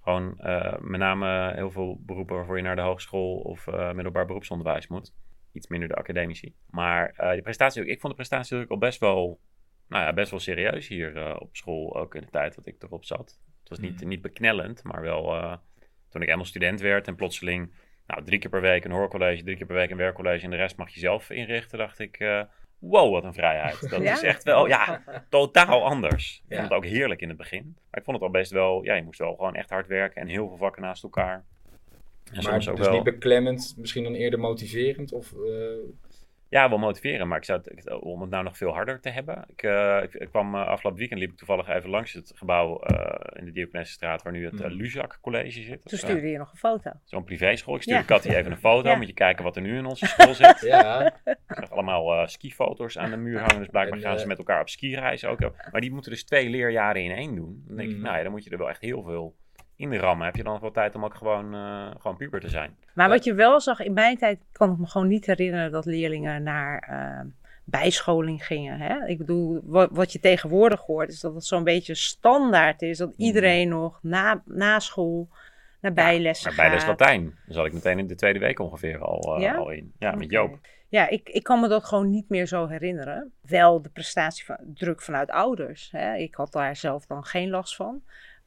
gewoon 0.02 0.34
met 0.80 1.00
name 1.00 1.52
heel 1.54 1.70
veel 1.70 2.00
beroepen 2.00 2.36
waarvoor 2.36 2.56
je 2.56 2.62
naar 2.62 2.76
de 2.76 2.82
hogeschool 2.82 3.36
of 3.36 3.66
middelbaar 3.94 4.26
beroepsonderwijs 4.26 4.86
moet. 4.88 5.14
Iets 5.52 5.66
minder 5.66 5.88
de 5.88 5.94
academici. 5.94 6.54
Maar 6.70 7.12
eh 7.16 7.32
die 7.32 7.42
prestatie, 7.42 7.86
ik 7.86 8.00
vond 8.00 8.12
de 8.12 8.18
prestatie 8.18 8.56
ook 8.58 8.70
al 8.70 8.78
best 8.78 9.00
wel, 9.00 9.40
nou 9.88 10.04
ja, 10.04 10.12
best 10.12 10.30
wel 10.30 10.40
serieus 10.40 10.88
hier 10.88 11.40
op 11.40 11.56
school, 11.56 11.96
ook 11.96 12.14
in 12.14 12.20
de 12.20 12.30
tijd 12.30 12.54
dat 12.54 12.66
ik 12.66 12.82
erop 12.82 13.04
zat. 13.04 13.40
Het 13.60 13.68
was 13.68 13.78
niet, 13.78 14.00
Mhm. 14.00 14.08
niet 14.08 14.22
beknellend, 14.22 14.82
maar 14.82 15.02
wel 15.02 15.24
toen 16.08 16.20
ik 16.20 16.26
helemaal 16.26 16.44
student 16.44 16.80
werd 16.80 17.06
en 17.06 17.14
plotseling 17.14 17.72
nou, 18.06 18.24
drie 18.24 18.38
keer 18.38 18.50
per 18.50 18.60
week 18.60 18.84
een 18.84 18.90
hoorcollege, 18.90 19.42
drie 19.42 19.56
keer 19.56 19.66
per 19.66 19.76
week 19.76 19.90
een 19.90 19.96
werkcollege 19.96 20.44
en 20.44 20.50
de 20.50 20.56
rest 20.56 20.76
mag 20.76 20.90
je 20.90 21.00
zelf 21.00 21.30
inrichten, 21.30 21.78
dacht 21.78 21.98
ik, 21.98 22.46
wow, 22.82 23.12
wat 23.12 23.24
een 23.24 23.34
vrijheid. 23.34 23.90
Dat 23.90 24.02
Ja? 24.02 24.12
is 24.12 24.22
echt 24.22 24.42
wel, 24.42 24.66
ja, 24.66 25.02
totaal 25.28 25.84
anders. 25.84 26.42
Ik 26.44 26.50
Ja. 26.50 26.56
vond 26.58 26.68
het 26.68 26.78
ook 26.78 26.86
heerlijk 26.86 27.20
in 27.20 27.28
het 27.28 27.36
begin. 27.36 27.64
Maar 27.90 28.00
ik 28.00 28.04
vond 28.04 28.16
het 28.16 28.26
al 28.26 28.32
best 28.32 28.50
wel, 28.50 28.84
ja, 28.84 28.94
je 28.94 29.02
moest 29.02 29.18
wel 29.18 29.34
gewoon 29.34 29.54
echt 29.54 29.70
hard 29.70 29.86
werken 29.86 30.20
en 30.20 30.28
heel 30.28 30.48
veel 30.48 30.56
vakken 30.56 30.82
naast 30.82 31.02
elkaar. 31.02 31.44
En 32.32 32.42
maar 32.42 32.42
soms 32.42 32.68
ook 32.68 32.76
dus 32.76 32.86
wel, 32.86 32.94
niet 32.94 33.04
beklemmend, 33.04 33.74
misschien 33.78 34.02
dan 34.02 34.14
eerder 34.14 34.38
motiverend? 34.38 35.12
Of, 35.12 35.32
eh, 35.32 35.38
ja, 36.52 36.68
wel 36.68 36.78
motiveren, 36.78 37.28
maar 37.28 37.38
ik 37.38 37.44
zou 37.44 37.60
het, 37.64 37.90
om 38.00 38.20
het 38.20 38.30
nou 38.30 38.44
nog 38.44 38.56
veel 38.56 38.72
harder 38.72 39.00
te 39.00 39.08
hebben. 39.10 39.44
Ik, 39.48 39.62
eh, 39.62 39.98
ik, 40.02 40.14
ik 40.14 40.28
kwam 40.28 40.54
eh, 40.54 40.66
afgelopen 40.66 40.98
weekend, 40.98 41.20
liep 41.20 41.30
ik 41.30 41.36
toevallig 41.36 41.68
even 41.68 41.90
langs 41.90 42.12
het 42.12 42.32
gebouw 42.34 42.80
eh, 42.80 43.38
in 43.38 43.44
de 43.44 43.52
Diakonessenstraat, 43.52 44.22
waar 44.22 44.32
nu 44.32 44.44
het 44.44 44.52
Mhm. 44.52 44.68
Luzak 44.68 45.18
College 45.20 45.62
zit. 45.62 45.80
Toen 45.84 45.98
stuurde 45.98 46.26
je 46.28 46.38
nog 46.38 46.50
een 46.52 46.58
foto. 46.58 46.90
Zo'n 47.04 47.24
privéschool. 47.24 47.74
Ik 47.74 47.82
stuurde 47.82 48.00
Ja. 48.00 48.06
Katty 48.06 48.28
even 48.28 48.50
een 48.50 48.58
foto. 48.70 48.88
Ja. 48.88 48.96
Moet 48.96 49.06
je 49.06 49.12
kijken 49.14 49.44
wat 49.44 49.56
er 49.56 49.62
nu 49.62 49.76
in 49.78 49.86
onze 49.86 50.06
school 50.06 50.34
zit. 50.34 50.60
ja, 50.74 51.14
Ik 51.24 51.36
zag 51.48 51.70
allemaal 51.70 52.12
eh, 52.14 52.26
skifoto's 52.26 52.98
aan 52.98 53.10
de 53.10 53.16
muur 53.16 53.38
hangen. 53.38 53.58
Dus 53.58 53.68
blijkbaar 53.68 53.98
En, 53.98 54.04
gaan 54.04 54.18
ze 54.18 54.26
met 54.26 54.38
elkaar 54.38 54.60
op 54.60 54.68
skireis 54.68 55.24
ook. 55.24 55.40
Maar 55.72 55.80
die 55.80 55.92
moeten 55.92 56.10
dus 56.10 56.24
twee 56.24 56.48
leerjaren 56.50 57.02
in 57.02 57.10
één 57.10 57.34
doen. 57.34 57.64
Dan 57.66 57.76
denk 57.76 57.88
ik, 57.90 57.96
Mm. 57.96 58.02
nou 58.02 58.16
ja, 58.16 58.22
dan 58.22 58.32
moet 58.32 58.44
je 58.44 58.50
er 58.50 58.58
wel 58.58 58.68
echt 58.68 58.80
heel 58.80 59.02
veel 59.02 59.36
in 59.90 59.98
rammen. 59.98 60.26
Heb 60.26 60.36
je 60.36 60.42
dan 60.42 60.52
nog 60.52 60.60
wel 60.62 60.70
tijd 60.70 60.94
om 60.94 61.04
ook 61.04 61.14
gewoon, 61.14 61.54
eh, 61.54 61.86
gewoon 62.00 62.16
puber 62.16 62.40
te 62.40 62.48
zijn? 62.48 62.76
Maar 62.94 63.06
Ja. 63.08 63.12
wat 63.14 63.24
je 63.24 63.34
wel 63.34 63.60
zag, 63.60 63.80
in 63.80 63.92
mijn 63.92 64.18
tijd 64.18 64.38
kan 64.52 64.72
ik 64.72 64.78
me 64.78 64.86
gewoon 64.86 65.08
niet 65.08 65.26
herinneren 65.26 65.70
dat 65.70 65.84
leerlingen 65.84 66.42
naar 66.42 66.78
eh, 66.88 67.26
bijscholing 67.64 68.46
gingen. 68.46 68.78
Hè? 68.78 69.06
Ik 69.06 69.18
bedoel, 69.18 69.60
wat, 69.64 69.88
wat 69.92 70.12
je 70.12 70.20
tegenwoordig 70.20 70.80
hoort, 70.80 71.08
is 71.08 71.20
dat 71.20 71.34
het 71.34 71.44
zo'n 71.44 71.64
beetje 71.64 71.94
standaard 71.94 72.82
is. 72.82 72.98
Dat 72.98 73.14
iedereen 73.16 73.68
nog 73.68 73.98
na, 74.02 74.42
na 74.44 74.78
school 74.78 75.28
naar 75.80 75.92
bijlessen 75.92 76.54
Maar 76.54 76.64
bijles 76.66 76.84
gaat. 76.84 77.00
Latijn, 77.00 77.22
dan 77.22 77.54
zat 77.54 77.66
ik 77.66 77.72
meteen 77.72 77.98
in 77.98 78.06
de 78.06 78.14
tweede 78.14 78.38
week 78.38 78.58
ongeveer 78.58 78.98
al, 79.04 79.36
eh, 79.36 79.42
Ja? 79.42 79.54
al 79.54 79.70
in. 79.70 79.92
Ja, 79.98 80.14
met. 80.14 80.30
Joop. 80.30 80.58
Ja, 80.88 81.08
ik, 81.08 81.28
ik 81.28 81.42
kan 81.42 81.60
me 81.60 81.68
dat 81.68 81.84
gewoon 81.84 82.10
niet 82.10 82.28
meer 82.28 82.46
zo 82.46 82.66
herinneren. 82.66 83.32
Wel 83.40 83.82
de 83.82 83.88
prestatie 83.88 84.44
van 84.44 84.56
vanuit 84.96 85.30
ouders. 85.30 85.88
Hè. 85.90 86.14
Ik 86.14 86.34
had 86.34 86.52
daar 86.52 86.76
zelf 86.76 87.06
dan 87.06 87.24
geen 87.24 87.50
last 87.50 87.76
van. 87.76 88.02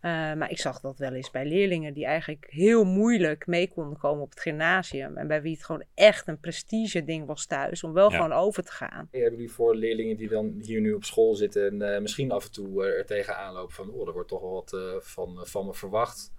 Eh, 0.06 0.12
maar 0.12 0.52
ik 0.52 0.60
zag 0.60 0.80
dat 0.80 1.00
wel 1.00 1.14
eens 1.14 1.32
bij 1.32 1.46
leerlingen 1.46 1.94
die 1.94 2.06
eigenlijk 2.06 2.46
heel 2.50 2.84
moeilijk 2.84 3.48
mee 3.48 3.68
konden 3.68 3.98
komen 3.98 4.24
op 4.24 4.30
het 4.30 4.40
gymnasium. 4.40 5.18
En 5.18 5.28
bij 5.28 5.42
wie 5.42 5.54
het 5.54 5.64
gewoon 5.66 5.84
echt 5.94 6.28
een 6.28 6.40
prestige 6.40 7.04
ding 7.04 7.26
was 7.26 7.46
thuis 7.46 7.84
om 7.84 7.94
wel 7.94 8.12
Ja. 8.12 8.16
gewoon 8.16 8.32
over 8.34 8.64
te 8.64 8.72
gaan. 8.72 9.08
hebben 9.12 9.32
jullie 9.32 9.52
voor 9.52 9.76
leerlingen 9.76 10.18
die 10.18 10.28
dan 10.30 10.54
hier 10.62 10.82
nu 10.82 10.94
op 10.94 11.04
school 11.04 11.36
zitten 11.36 11.68
en 11.68 11.94
eh, 11.94 12.02
misschien 12.02 12.32
af 12.32 12.46
en 12.46 12.52
toe 12.52 12.86
eh, 12.86 12.98
er 12.98 13.06
tegenaan 13.06 13.54
lopen 13.54 13.74
van, 13.76 13.90
oh, 13.90 14.08
er 14.08 14.14
wordt 14.14 14.30
toch 14.30 14.42
wel 14.42 14.52
wat 14.54 14.74
eh, 14.74 14.96
van, 15.00 15.40
van 15.48 15.66
me 15.66 15.74
verwacht. 15.74 16.34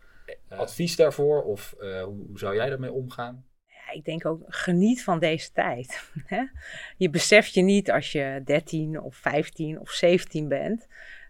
Advies 0.48 0.96
daarvoor 0.96 1.42
of 1.42 1.74
eh, 1.80 2.02
hoe, 2.02 2.26
hoe 2.26 2.38
zou 2.38 2.54
jij 2.54 2.68
daarmee 2.68 2.92
omgaan? 2.92 3.44
Ja, 3.66 3.92
ik 3.92 4.04
denk 4.04 4.26
ook, 4.26 4.42
geniet 4.46 5.02
van 5.04 5.18
deze 5.18 5.52
tijd. 5.52 6.10
hè. 6.26 6.42
je 6.96 7.10
beseft 7.10 7.54
je 7.54 7.62
niet 7.62 7.90
als 7.90 8.12
je 8.12 8.40
13 8.44 9.00
of 9.00 9.16
15 9.16 9.80
of 9.80 9.90
17 9.90 10.48
bent. 10.48 10.86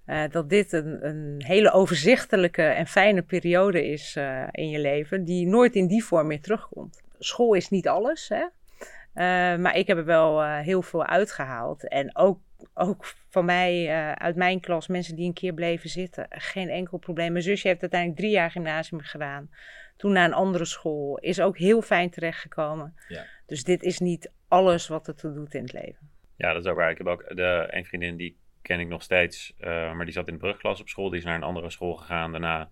Eh, 0.07 0.23
dat 0.31 0.49
dit 0.49 0.73
een, 0.73 1.07
een 1.07 1.43
hele 1.45 1.71
overzichtelijke 1.71 2.63
en 2.63 2.87
fijne 2.87 3.23
periode 3.23 3.87
is 3.87 4.17
eh, 4.17 4.45
in 4.51 4.69
je 4.69 4.79
leven, 4.79 5.25
die 5.25 5.47
nooit 5.47 5.75
in 5.75 5.87
die 5.87 6.05
vorm 6.05 6.27
meer 6.27 6.41
terugkomt. 6.41 7.03
School 7.19 7.55
is 7.55 7.69
niet 7.69 7.89
alles, 7.89 8.29
hè? 8.29 8.45
Eh, 9.13 9.59
maar 9.59 9.77
ik 9.77 9.87
heb 9.87 9.97
er 9.97 10.05
wel 10.05 10.45
heel 10.45 10.83
veel 10.83 11.05
uitgehaald. 11.05 11.89
En 11.89 12.17
ook, 12.17 12.39
ook 12.75 13.15
van 13.29 13.45
mij, 13.45 13.89
uit 14.15 14.37
mijn 14.37 14.61
klas, 14.61 14.87
mensen 14.87 15.17
die 15.17 15.27
een 15.27 15.33
keer 15.33 15.55
bleven 15.55 15.91
zitten, 15.91 16.27
geen 16.29 16.69
enkel 16.69 16.99
probleem. 16.99 17.33
Mijn 17.33 17.45
zusje 17.45 17.69
heeft 17.69 17.81
uiteindelijk 17.81 18.21
drie 18.21 18.33
jaar 18.33 18.51
gymnasium 18.51 19.01
gedaan. 19.01 19.51
Toen 19.97 20.13
naar 20.13 20.25
een 20.25 20.33
andere 20.33 20.65
school. 20.65 21.19
Is 21.19 21.41
ook 21.41 21.59
heel 21.59 21.83
fijn 21.83 22.11
terechtgekomen. 22.11 22.95
Ja. 23.09 23.25
Dus 23.47 23.65
dit 23.65 23.83
is 23.83 23.99
niet 23.99 24.31
alles 24.49 24.89
wat 24.89 25.07
het 25.07 25.19
toe 25.19 25.33
doet 25.33 25.55
in 25.55 25.63
het 25.63 25.73
leven. 25.73 26.11
Ja, 26.37 26.53
dat 26.53 26.65
is 26.65 26.71
ook 26.71 26.77
waar. 26.77 26.91
Ik 26.91 26.99
heb 26.99 27.07
ook 27.07 27.37
de, 27.37 27.69
een 27.71 27.85
vriendin 27.85 28.17
die 28.17 28.37
ken 28.67 28.81
ik 28.81 28.89
nog 28.89 29.03
steeds, 29.03 29.55
eh, 29.59 29.93
maar 29.93 30.05
die 30.05 30.15
zat 30.15 30.27
in 30.27 30.33
de 30.33 30.41
brugklas 30.41 30.81
op 30.81 30.89
school. 30.89 31.09
Die 31.09 31.19
is 31.19 31.25
naar 31.25 31.35
een 31.35 31.43
andere 31.43 31.71
school 31.71 31.95
gegaan. 31.95 32.31
Daarna 32.31 32.71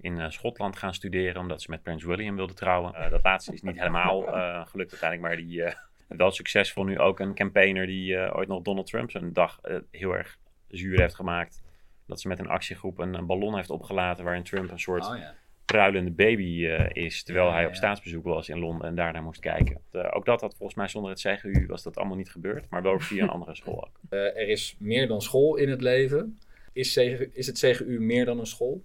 in 0.00 0.20
eh, 0.20 0.30
Schotland 0.30 0.76
gaan 0.76 0.94
studeren, 0.94 1.40
omdat 1.40 1.62
ze 1.62 1.70
met 1.70 1.82
Prins 1.82 2.04
William 2.04 2.36
wilde 2.36 2.54
trouwen. 2.54 2.94
Eh, 2.94 3.10
dat 3.10 3.22
laatste 3.22 3.52
is 3.52 3.62
niet 3.62 3.78
helemaal 3.82 4.22
gelukt 4.66 4.90
uiteindelijk, 4.90 5.20
maar 5.20 5.36
die 5.36 5.64
wel 6.08 6.30
succesvol 6.30 6.84
nu 6.84 6.98
ook 6.98 7.20
een 7.20 7.34
campaigner 7.34 7.86
die 7.86 8.34
ooit 8.34 8.48
nog 8.48 8.62
Donald 8.62 8.86
Trump 8.86 9.10
zijn 9.10 9.32
dag 9.32 9.60
heel 9.90 10.16
erg 10.16 10.38
zuur 10.68 11.00
heeft 11.00 11.14
gemaakt. 11.14 11.62
Dat 12.06 12.20
ze 12.20 12.28
met 12.28 12.38
een 12.38 12.48
actiegroep 12.48 12.98
een, 12.98 13.14
een 13.14 13.26
ballon 13.26 13.56
heeft 13.56 13.70
opgelaten 13.70 14.24
waarin 14.24 14.42
Trump 14.42 14.70
een 14.70 14.80
soort 14.80 15.06
Oh 15.06 15.18
ja. 15.18 15.34
Pruilende 15.72 16.10
baby 16.10 16.66
eh, 16.66 17.04
is, 17.04 17.22
terwijl 17.22 17.46
Ja, 17.46 17.52
hij 17.52 17.64
op 17.64 17.70
ja. 17.70 17.76
staatsbezoek 17.76 18.24
was 18.24 18.48
in 18.48 18.58
Londen 18.58 18.88
en 18.88 18.94
daarnaar 18.94 19.22
moest 19.22 19.40
kijken. 19.40 19.80
Eh, 19.92 20.06
ook 20.10 20.24
dat 20.24 20.40
had 20.40 20.54
volgens 20.56 20.78
mij 20.78 20.88
zonder 20.88 21.10
het 21.10 21.20
CGU 21.20 21.66
was 21.66 21.82
dat 21.82 21.96
allemaal 21.96 22.16
niet 22.16 22.30
gebeurd, 22.30 22.70
maar 22.70 22.82
wel 22.82 23.00
via 23.00 23.22
een 23.22 23.28
andere 23.38 23.54
school 23.54 23.84
ook. 23.84 24.00
Eh, 24.10 24.18
er 24.18 24.48
is 24.48 24.76
meer 24.78 25.08
dan 25.08 25.20
school 25.20 25.56
in 25.56 25.68
het 25.68 25.80
leven. 25.80 26.38
Is, 26.72 26.92
CGU 26.92 27.30
is 27.32 27.46
het 27.46 27.58
CGU 27.58 28.00
meer 28.00 28.24
dan 28.24 28.38
een 28.38 28.46
school? 28.46 28.82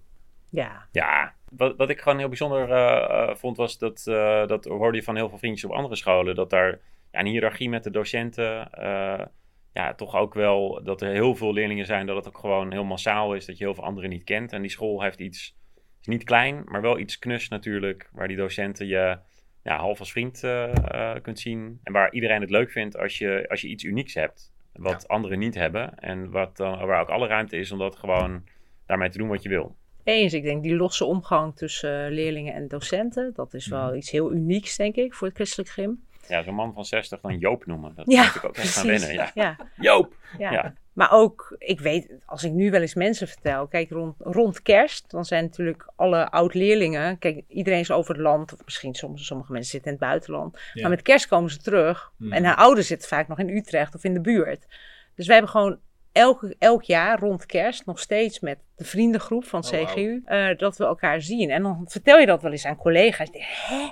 Ja, 0.50 0.86
Ja, 0.92 1.34
wat, 1.50 1.76
wat 1.76 1.90
ik 1.90 2.00
gewoon 2.00 2.18
heel 2.18 2.28
bijzonder 2.28 2.68
vond, 3.36 3.56
was 3.56 3.78
dat, 3.78 4.06
eh, 4.06 4.46
dat 4.46 4.64
hoorde 4.64 4.96
je 4.96 5.02
van 5.04 5.16
heel 5.16 5.28
veel 5.28 5.38
vriendjes 5.38 5.70
op 5.70 5.76
andere 5.76 5.96
scholen, 5.96 6.34
dat 6.34 6.50
daar 6.50 6.80
ja, 7.12 7.20
een 7.20 7.26
hiërarchie 7.26 7.68
met 7.68 7.84
de 7.84 7.90
docenten, 7.90 8.70
eh, 8.72 9.26
ja, 9.72 9.94
toch 9.94 10.16
ook 10.16 10.34
wel, 10.34 10.80
dat 10.84 11.02
er 11.02 11.12
heel 11.12 11.34
veel 11.34 11.52
leerlingen 11.52 11.86
zijn, 11.86 12.06
dat 12.06 12.16
het 12.16 12.26
ook 12.28 12.38
gewoon 12.38 12.72
heel 12.72 12.84
massaal 12.84 13.34
is, 13.34 13.46
dat 13.46 13.58
je 13.58 13.64
heel 13.64 13.74
veel 13.74 13.84
anderen 13.84 14.10
niet 14.10 14.24
kent. 14.24 14.52
En 14.52 14.60
die 14.60 14.70
school 14.70 15.02
heeft 15.02 15.20
iets, 15.20 15.56
is 16.06 16.14
niet 16.18 16.24
klein, 16.24 16.62
maar 16.64 16.80
wel 16.82 16.98
iets 16.98 17.18
knus 17.18 17.48
natuurlijk, 17.48 18.08
waar 18.12 18.28
die 18.28 18.36
docenten 18.36 18.86
je 18.86 19.18
ja, 19.62 19.76
half 19.78 19.98
als 19.98 20.12
vriend 20.12 20.42
eh, 20.44 20.64
eh, 21.14 21.22
kunt 21.22 21.38
zien. 21.40 21.80
En 21.82 21.92
waar 21.92 22.12
iedereen 22.12 22.40
het 22.40 22.50
leuk 22.50 22.70
vindt 22.70 22.98
als 22.98 23.18
je, 23.18 23.44
als 23.48 23.60
je 23.60 23.68
iets 23.68 23.84
unieks 23.84 24.14
hebt, 24.14 24.52
wat 24.72 25.08
anderen 25.08 25.38
niet 25.38 25.54
hebben. 25.54 25.98
En 25.98 26.30
wat 26.30 26.56
dan, 26.56 26.86
waar 26.86 27.00
ook 27.00 27.08
alle 27.08 27.26
ruimte 27.26 27.56
is 27.56 27.72
om 27.72 27.78
dat 27.78 27.96
gewoon 27.96 28.44
daarmee 28.86 29.08
te 29.08 29.18
doen 29.18 29.28
wat 29.28 29.42
je 29.42 29.48
wil. 29.48 29.76
Eens, 30.04 30.32
ik 30.32 30.42
denk 30.42 30.62
die 30.62 30.76
losse 30.76 31.04
omgang 31.04 31.56
tussen 31.56 32.04
eh, 32.06 32.10
leerlingen 32.12 32.54
en 32.54 32.68
docenten, 32.68 33.32
dat 33.34 33.54
is 33.54 33.66
wel 33.66 33.86
Mhm. 33.86 33.96
iets 33.96 34.10
heel 34.10 34.32
unieks, 34.32 34.76
denk 34.76 34.94
ik, 34.96 35.14
voor 35.14 35.26
het 35.26 35.36
christelijk 35.36 35.70
gym. 35.70 36.04
Ja, 36.28 36.42
zo'n 36.42 36.54
man 36.54 36.72
van 36.74 36.84
60 36.84 37.20
dan 37.20 37.38
Joop 37.38 37.66
noemen. 37.66 37.94
Dat 37.94 38.10
Ja, 38.12 38.22
moet 38.24 38.34
ik 38.34 38.44
ook 38.44 38.56
echt 38.56 38.74
gaan 38.74 38.86
precies. 38.86 39.06
wennen. 39.06 39.30
Ja. 39.34 39.56
Ja, 39.58 39.66
Joop! 39.76 40.16
ja. 40.38 40.74
Maar 40.94 41.12
ook, 41.12 41.54
ik 41.58 41.80
weet, 41.80 42.14
als 42.26 42.44
ik 42.44 42.52
nu 42.52 42.70
wel 42.70 42.80
eens 42.80 42.94
mensen 42.94 43.28
vertel, 43.28 43.66
kijk, 43.66 43.90
rond, 43.90 44.14
rond 44.18 44.62
kerst, 44.62 45.10
dan 45.10 45.24
zijn 45.24 45.44
natuurlijk 45.44 45.88
alle 45.96 46.30
oud-leerlingen, 46.30 47.18
kijk, 47.18 47.44
iedereen 47.48 47.78
is 47.80 47.90
over 47.90 48.14
het 48.14 48.22
land, 48.22 48.52
of 48.52 48.64
misschien 48.64 48.94
soms, 48.94 49.26
sommige 49.26 49.52
mensen 49.52 49.70
zitten 49.70 49.90
in 49.92 49.96
het 49.96 50.06
buitenland, 50.06 50.58
Ja. 50.72 50.80
maar 50.80 50.90
met 50.90 51.02
kerst 51.02 51.26
komen 51.26 51.50
ze 51.50 51.58
terug. 51.58 52.12
En 52.30 52.44
haar 52.44 52.56
ouders 52.56 52.86
zitten 52.86 53.08
vaak 53.08 53.28
nog 53.28 53.38
in 53.38 53.48
Utrecht 53.48 53.94
of 53.94 54.04
in 54.04 54.14
de 54.14 54.20
buurt. 54.20 54.66
Dus 55.14 55.26
wij 55.26 55.34
hebben 55.36 55.52
gewoon 55.52 55.78
elke, 56.12 56.56
elk 56.58 56.82
jaar 56.82 57.18
rond 57.18 57.46
kerst 57.46 57.86
nog 57.86 57.98
steeds 57.98 58.40
met 58.40 58.58
de 58.76 58.84
vriendengroep 58.84 59.44
van 59.44 59.62
Oh. 59.64 59.70
CGU, 59.70 60.22
eh, 60.24 60.56
dat 60.56 60.76
we 60.76 60.84
elkaar 60.84 61.22
zien. 61.22 61.50
En 61.50 61.62
dan 61.62 61.84
vertel 61.88 62.18
je 62.18 62.26
dat 62.26 62.42
wel 62.42 62.50
eens 62.52 62.66
aan 62.66 62.76
collega's. 62.76 63.28
Hè? 63.32 63.88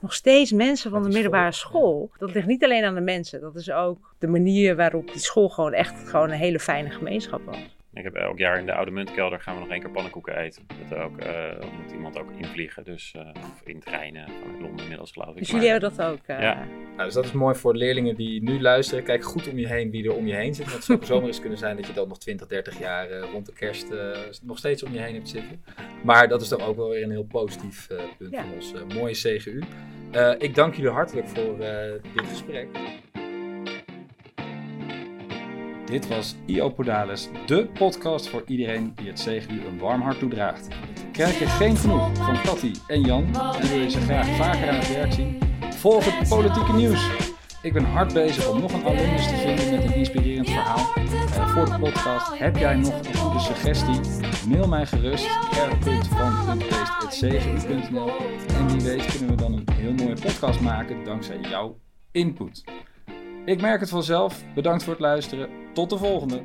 Nog 0.00 0.14
steeds 0.14 0.52
mensen 0.52 0.90
van 0.90 1.02
de 1.02 1.08
middelbare 1.08 1.52
school, 1.52 1.80
school. 1.80 2.10
Dat 2.18 2.34
ligt 2.34 2.46
niet 2.46 2.64
alleen 2.64 2.84
aan 2.84 2.94
de 2.94 3.00
mensen. 3.00 3.40
Dat 3.40 3.56
is 3.56 3.70
ook 3.70 4.14
de 4.18 4.26
manier 4.26 4.76
waarop 4.76 5.06
die 5.12 5.20
school 5.20 5.48
gewoon 5.48 5.72
echt 5.72 6.08
gewoon 6.08 6.30
een 6.30 6.38
hele 6.38 6.60
fijne 6.60 6.90
gemeenschap 6.90 7.44
was. 7.44 7.76
Ik 7.94 8.02
heb 8.04 8.14
elk 8.14 8.38
jaar 8.38 8.58
in 8.58 8.66
de 8.66 8.72
Oude 8.74 8.90
Muntkelder 8.90 9.40
gaan 9.40 9.54
we 9.54 9.60
nog 9.60 9.70
één 9.70 9.80
keer 9.80 9.90
pannenkoeken 9.90 10.36
eten. 10.38 10.66
Dat 10.88 10.98
ook, 10.98 11.18
eh, 11.18 11.50
moet 11.82 11.92
iemand 11.92 12.18
ook 12.18 12.30
invliegen, 12.36 12.84
dus, 12.84 13.12
eh, 13.16 13.28
of 13.34 13.62
in 13.64 13.80
treinen, 13.80 14.28
vanuit 14.40 14.60
Londen 14.60 14.80
inmiddels 14.82 15.12
geloof 15.12 15.28
ik. 15.30 15.38
Dus 15.38 15.52
Maar- 15.52 15.60
jullie 15.60 15.78
hebben 15.78 15.96
dat 15.96 16.06
ook. 16.06 16.18
eh, 16.26 16.40
Ja. 16.40 16.66
Nou, 16.92 17.04
dus 17.04 17.14
dat 17.14 17.24
is 17.24 17.32
mooi 17.32 17.54
voor 17.54 17.74
leerlingen 17.76 18.14
die 18.16 18.42
nu 18.42 18.60
luisteren. 18.60 19.04
Kijk 19.04 19.24
goed 19.24 19.48
om 19.50 19.58
je 19.58 19.66
heen 19.66 19.90
wie 19.90 20.04
er 20.04 20.14
om 20.14 20.26
je 20.26 20.34
heen 20.34 20.54
zit. 20.54 20.64
Want 20.64 20.76
het 20.76 20.84
zou 20.84 21.04
zomaar 21.14 21.26
eens 21.26 21.40
kunnen 21.40 21.58
zijn 21.58 21.76
dat 21.76 21.86
je 21.86 21.92
dan 21.92 22.08
nog 22.08 22.18
20, 22.18 22.46
30 22.46 22.78
jaar 22.78 23.10
rond 23.20 23.46
de 23.46 23.52
kerst 23.52 23.86
nog 24.42 24.58
steeds 24.58 24.82
om 24.82 24.92
je 24.92 24.98
heen 25.00 25.14
hebt 25.14 25.28
zitten. 25.28 25.62
Maar 26.04 26.28
dat 26.28 26.42
is 26.42 26.48
toch 26.48 26.66
ook 26.66 26.76
wel 26.76 26.88
weer 26.88 27.02
een 27.02 27.10
heel 27.10 27.24
positief 27.26 27.86
punt 28.18 28.30
Ja. 28.32 28.42
van 28.42 28.52
ons 28.52 28.74
mooie 28.94 29.14
CGU. 29.14 29.60
Eh, 30.12 30.32
ik 30.38 30.54
dank 30.54 30.74
jullie 30.74 30.90
hartelijk 30.90 31.28
voor 31.28 31.60
eh, 31.60 31.92
dit 32.14 32.26
gesprek. 32.28 32.66
Dit 35.84 36.08
was 36.08 36.34
IO 36.46 36.68
Podales, 36.68 37.28
de 37.46 37.66
podcast 37.66 38.28
voor 38.28 38.42
iedereen 38.46 38.92
die 38.94 39.06
het 39.06 39.20
CGU 39.20 39.66
een 39.66 39.78
warm 39.78 40.00
hart 40.00 40.18
toedraagt. 40.18 40.68
Krijg 41.12 41.38
je 41.38 41.46
geen 41.46 41.76
genoeg 41.76 42.16
van 42.16 42.42
Cathy 42.42 42.72
en 42.86 43.00
Jan 43.00 43.36
en 43.60 43.68
wil 43.68 43.78
je 43.78 43.90
ze 43.90 44.00
graag 44.00 44.26
vaker 44.26 44.68
aan 44.68 44.74
het 44.74 44.92
werk 44.92 45.12
zien? 45.12 45.38
Volg 45.70 46.04
het 46.04 46.28
politieke 46.28 46.72
nieuws. 46.72 47.10
Ik 47.62 47.72
ben 47.72 47.84
hard 47.84 48.12
bezig 48.12 48.48
om 48.48 48.60
nog 48.60 48.72
een 48.72 48.84
alumnus 48.84 49.28
te 49.28 49.36
vinden 49.36 49.70
met 49.70 49.84
een 49.84 49.94
inspirerend 49.94 50.50
verhaal. 50.50 50.78
Voor 51.48 51.64
de 51.64 51.78
podcast, 51.78 52.38
heb 52.38 52.56
jij 52.56 52.74
nog 52.74 53.06
een 53.06 53.14
goede 53.14 53.40
suggestie? 53.40 54.00
Mail 54.48 54.68
mij 54.68 54.86
gerust 54.86 55.26
r.van.beest.cgu.nl 55.50 58.10
En 58.56 58.68
wie 58.68 58.80
weet 58.80 59.06
kunnen 59.06 59.28
we 59.28 59.34
dan 59.34 59.52
een 59.52 59.68
heel 59.72 59.92
mooie 59.92 60.20
podcast 60.20 60.60
maken 60.60 61.04
dankzij 61.04 61.40
jouw 61.40 61.78
input. 62.10 62.64
Ik 63.44 63.60
merk 63.60 63.80
het 63.80 63.88
vanzelf. 63.88 64.42
Bedankt 64.54 64.82
voor 64.82 64.92
het 64.92 65.02
luisteren. 65.02 65.48
Tot 65.72 65.90
de 65.90 65.98
volgende. 65.98 66.42